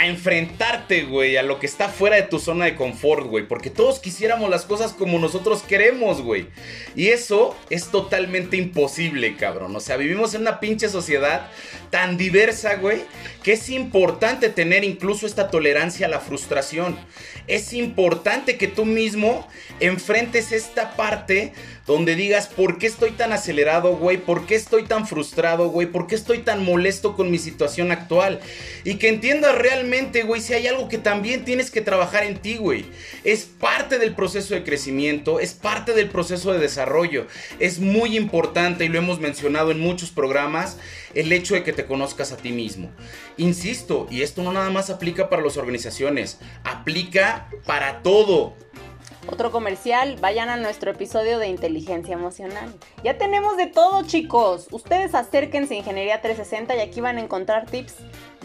enfrentarte, 0.07 1.03
güey, 1.03 1.37
a 1.37 1.43
lo 1.43 1.59
que 1.59 1.65
está 1.65 1.89
fuera 1.89 2.15
de 2.15 2.23
tu 2.23 2.39
zona 2.39 2.65
de 2.65 2.75
confort, 2.75 3.27
güey. 3.27 3.47
Porque 3.47 3.69
todos 3.69 3.99
quisiéramos 3.99 4.49
las 4.49 4.65
cosas 4.65 4.93
como 4.93 5.19
nosotros 5.19 5.63
queremos, 5.63 6.21
güey. 6.21 6.47
Y 6.95 7.09
eso 7.09 7.55
es 7.69 7.89
totalmente 7.89 8.57
imposible, 8.57 9.35
cabrón. 9.35 9.75
O 9.75 9.79
sea, 9.79 9.97
vivimos 9.97 10.33
en 10.33 10.41
una 10.41 10.59
pinche 10.59 10.89
sociedad 10.89 11.47
tan 11.89 12.17
diversa, 12.17 12.75
güey, 12.75 13.01
que 13.43 13.53
es 13.53 13.69
importante 13.69 14.49
tener 14.49 14.83
incluso 14.83 15.25
esta 15.25 15.49
tolerancia 15.49 16.07
a 16.07 16.09
la 16.09 16.19
frustración. 16.19 16.97
Es 17.47 17.73
importante 17.73 18.57
que 18.57 18.67
tú 18.67 18.85
mismo 18.85 19.47
enfrentes 19.79 20.51
esta 20.51 20.95
parte 20.95 21.53
donde 21.87 22.15
digas, 22.15 22.45
¿por 22.45 22.77
qué 22.77 22.85
estoy 22.85 23.11
tan 23.11 23.31
acelerado, 23.31 23.95
güey? 23.95 24.17
¿Por 24.17 24.45
qué 24.45 24.53
estoy 24.53 24.83
tan 24.83 25.07
frustrado, 25.07 25.69
güey? 25.69 25.87
¿Por 25.87 26.05
qué 26.05 26.13
estoy 26.13 26.39
tan 26.39 26.63
molesto 26.63 27.15
con 27.15 27.31
mi 27.31 27.39
situación 27.39 27.91
actual? 27.91 28.41
Y 28.83 28.95
que 28.95 29.09
entiendas 29.09 29.55
realmente, 29.55 30.21
güey, 30.21 30.39
si 30.39 30.53
hay 30.53 30.67
algo 30.67 30.87
que 30.87 30.99
también 30.99 31.45
tienes 31.45 31.71
que 31.71 31.81
trabajar 31.81 32.25
en 32.25 32.37
ti, 32.37 32.57
güey. 32.57 32.85
Es 33.23 33.45
parte 33.45 33.97
del 33.97 34.13
proceso 34.13 34.53
de 34.53 34.63
crecimiento, 34.63 35.39
es 35.39 35.55
parte 35.55 35.93
del 35.95 36.09
proceso 36.09 36.53
de 36.53 36.59
desarrollo. 36.59 37.25
Es 37.57 37.79
muy 37.79 38.15
importante, 38.15 38.85
y 38.85 38.89
lo 38.89 38.99
hemos 38.99 39.19
mencionado 39.19 39.71
en 39.71 39.79
muchos 39.79 40.11
programas, 40.11 40.77
el 41.15 41.31
hecho 41.31 41.55
de 41.55 41.63
que 41.63 41.73
te 41.73 41.85
conozcas 41.85 42.31
a 42.31 42.37
ti 42.37 42.51
mismo. 42.51 42.91
Insisto, 43.39 44.05
y 44.11 44.21
esto 44.21 44.43
no 44.43 44.53
nada 44.53 44.69
más 44.69 44.89
aplica 44.89 45.29
para 45.29 45.41
las 45.41 45.57
organizaciones, 45.57 46.39
aplica 46.63 47.49
para 47.65 48.03
todo 48.03 48.53
otro 49.31 49.51
comercial, 49.51 50.17
vayan 50.19 50.49
a 50.49 50.57
nuestro 50.57 50.89
episodio 50.89 51.37
de 51.37 51.47
inteligencia 51.47 52.13
emocional. 52.13 52.73
Ya 53.03 53.17
tenemos 53.17 53.57
de 53.57 53.67
todo, 53.67 54.01
chicos. 54.03 54.67
Ustedes 54.71 55.13
acérquense 55.13 55.75
a 55.75 55.77
Ingeniería 55.77 56.21
360 56.21 56.75
y 56.75 56.79
aquí 56.79 56.99
van 56.99 57.17
a 57.17 57.21
encontrar 57.21 57.67
tips 57.67 57.95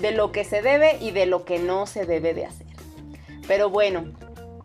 de 0.00 0.12
lo 0.12 0.30
que 0.30 0.44
se 0.44 0.60
debe 0.60 0.98
y 1.00 1.10
de 1.12 1.24
lo 1.24 1.44
que 1.44 1.58
no 1.58 1.86
se 1.86 2.04
debe 2.04 2.34
de 2.34 2.46
hacer. 2.46 2.66
Pero 3.48 3.70
bueno, 3.70 4.12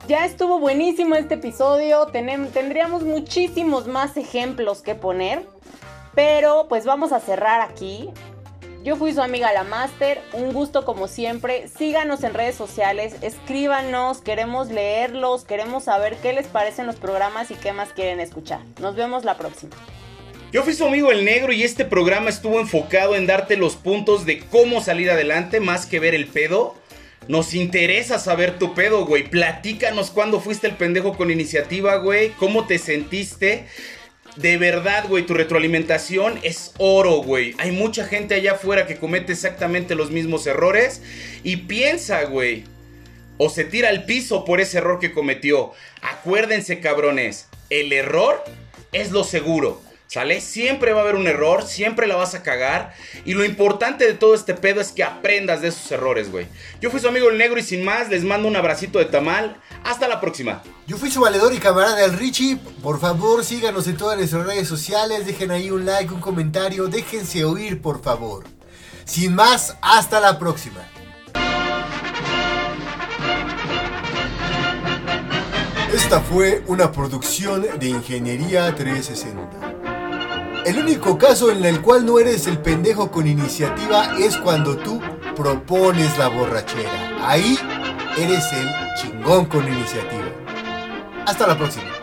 ya 0.08 0.26
estuvo 0.26 0.60
buenísimo 0.60 1.15
este 1.15 1.36
episodio. 1.36 2.08
tendríamos 2.08 3.04
muchísimos 3.04 3.88
más 3.88 4.18
ejemplos 4.18 4.82
que 4.82 4.96
poner. 4.96 5.48
Pero 6.15 6.65
pues 6.68 6.86
vamos 6.86 7.13
a 7.13 7.20
cerrar 7.22 7.62
aquí. 7.62 8.10
Yo 8.82 8.96
fui 8.96 9.13
su 9.13 9.22
amiga 9.22 9.52
la 9.52 9.65
Master, 9.65 10.22
un 10.32 10.54
gusto 10.54 10.86
como 10.86 11.10
siempre. 11.10 11.68
Síganos 11.68 12.24
en 12.24 12.34
redes 12.34 12.56
sociales, 12.56 13.13
escríbanos, 13.22 14.20
queremos 14.22 14.70
leerlos, 14.70 15.44
queremos 15.44 15.84
saber 15.84 16.15
qué 16.22 16.32
les 16.32 16.48
parecen 16.48 16.88
los 16.88 16.96
programas 16.96 17.52
y 17.52 17.56
qué 17.56 17.74
más 17.74 17.89
quieren 17.89 18.22
escuchar. 18.22 18.62
Nos 18.80 18.96
vemos 18.96 19.26
la 19.26 19.38
próxima. 19.38 19.76
Yo 20.54 20.63
fui 20.63 20.74
su 20.74 20.86
amigo 20.86 21.12
el 21.12 21.26
negro 21.26 21.52
y 21.52 21.63
este 21.63 21.84
programa 21.84 22.30
estuvo 22.30 22.58
enfocado 22.60 23.18
en 23.18 23.28
darte 23.28 23.58
los 23.58 23.76
puntos 23.76 24.26
de 24.26 24.39
cómo 24.39 24.82
salir 24.82 25.12
adelante 25.12 25.60
más 25.60 25.86
que 25.86 26.00
ver 26.00 26.15
el 26.15 26.28
pedo. 26.28 26.74
Nos 27.28 27.54
interesa 27.54 28.18
saber 28.18 28.58
tu 28.58 28.74
pedo, 28.74 29.06
güey. 29.06 29.30
Platícanos 29.30 30.10
cuándo 30.10 30.39
fuiste 30.39 30.68
el 30.68 30.76
pendejo 30.76 31.18
con 31.18 31.32
iniciativa, 31.32 31.98
güey. 31.98 32.30
¿Cómo 32.30 32.65
te 32.65 32.80
sentiste? 32.80 33.68
De 34.36 34.58
verdad, 34.58 35.06
güey, 35.08 35.26
tu 35.26 35.34
retroalimentación 35.34 36.39
es 36.44 36.74
oro, 36.78 37.18
güey. 37.18 37.56
Hay 37.58 37.72
mucha 37.72 38.06
gente 38.06 38.36
allá 38.36 38.54
afuera 38.54 38.88
que 38.88 38.98
comete 38.98 39.34
exactamente 39.34 39.96
los 39.96 40.12
mismos 40.12 40.48
errores 40.48 41.02
y 41.44 41.58
piensa, 41.58 42.24
güey. 42.24 42.63
O 43.38 43.50
se 43.50 43.63
tira 43.63 43.89
al 43.89 44.06
piso 44.06 44.46
por 44.46 44.60
ese 44.60 44.78
error 44.78 45.00
que 45.00 45.12
cometió. 45.13 45.72
Acuérdense, 46.02 46.80
cabrones, 46.80 47.48
el 47.70 47.92
error 47.94 48.44
es 48.92 49.12
lo 49.12 49.24
seguro. 49.24 49.82
¿Sale? 50.10 50.41
Siempre 50.41 50.91
va 50.91 51.02
a 51.02 51.04
haber 51.04 51.13
un 51.13 51.28
error, 51.28 51.62
siempre 51.62 52.08
la 52.08 52.15
vas 52.15 52.34
a 52.34 52.41
cagar. 52.41 52.95
Y 53.26 53.36
lo 53.36 53.45
importante 53.45 54.08
de 54.08 54.15
todo 54.15 54.34
este 54.34 54.56
pedo 54.56 54.82
es 54.82 54.91
que 54.91 55.04
aprendas 55.04 55.62
de 55.62 55.67
esos 55.67 55.91
errores, 55.91 56.32
güey. 56.32 56.48
Yo 56.82 56.89
fui 56.89 57.00
su 57.00 57.08
amigo 57.08 57.30
el 57.30 57.38
negro 57.38 57.60
y 57.60 57.62
sin 57.62 57.86
más, 57.86 58.10
les 58.10 58.24
mando 58.24 58.48
un 58.48 58.56
abracito 58.56 58.98
de 58.98 59.06
tamal. 59.06 59.62
Hasta 59.84 60.08
la 60.08 60.19
próxima. 60.19 60.63
Yo 60.88 60.98
fui 60.98 61.12
su 61.12 61.22
valedor 61.22 61.54
y 61.54 61.60
camarada 61.60 62.04
el 62.04 62.17
Richie. 62.17 62.58
Por 62.82 63.00
favor, 63.00 63.45
síganos 63.45 63.88
en 63.88 63.98
todas 63.98 64.17
nuestras 64.17 64.48
redes 64.48 64.67
sociales. 64.67 65.28
Dejen 65.28 65.52
ahí 65.52 65.69
un 65.69 65.86
like, 65.86 66.12
un 66.12 66.22
comentario. 66.22 66.88
Déjense 66.88 67.45
oír, 67.45 67.80
por 67.80 68.02
favor. 68.02 68.45
Sin 69.06 69.36
más, 69.36 69.78
hasta 69.80 70.19
la 70.19 70.39
próxima. 70.39 70.89
Esta 75.93 76.19
fue 76.19 76.63
una 76.65 76.91
producción 76.91 77.63
de 77.80 77.89
Ingeniería 77.89 78.74
360. 78.74 79.68
El 80.65 80.78
único 80.78 81.17
caso 81.17 81.52
en 81.52 81.63
el 81.63 81.82
cual 81.82 82.06
no 82.06 82.19
eres 82.19 82.45
el 82.48 82.60
pendejo 82.60 83.10
con 83.10 83.28
iniciativa 83.28 84.17
es 84.19 84.38
cuando 84.38 84.78
tú 84.78 85.02
propones 85.36 86.17
la 86.17 86.28
borrachera. 86.28 87.17
Ahí 87.28 87.58
eres 88.17 88.45
el 88.54 88.69
chingón 88.95 89.45
con 89.45 89.65
iniciativa. 89.67 90.32
Hasta 91.26 91.48
la 91.48 91.58
próxima. 91.58 91.98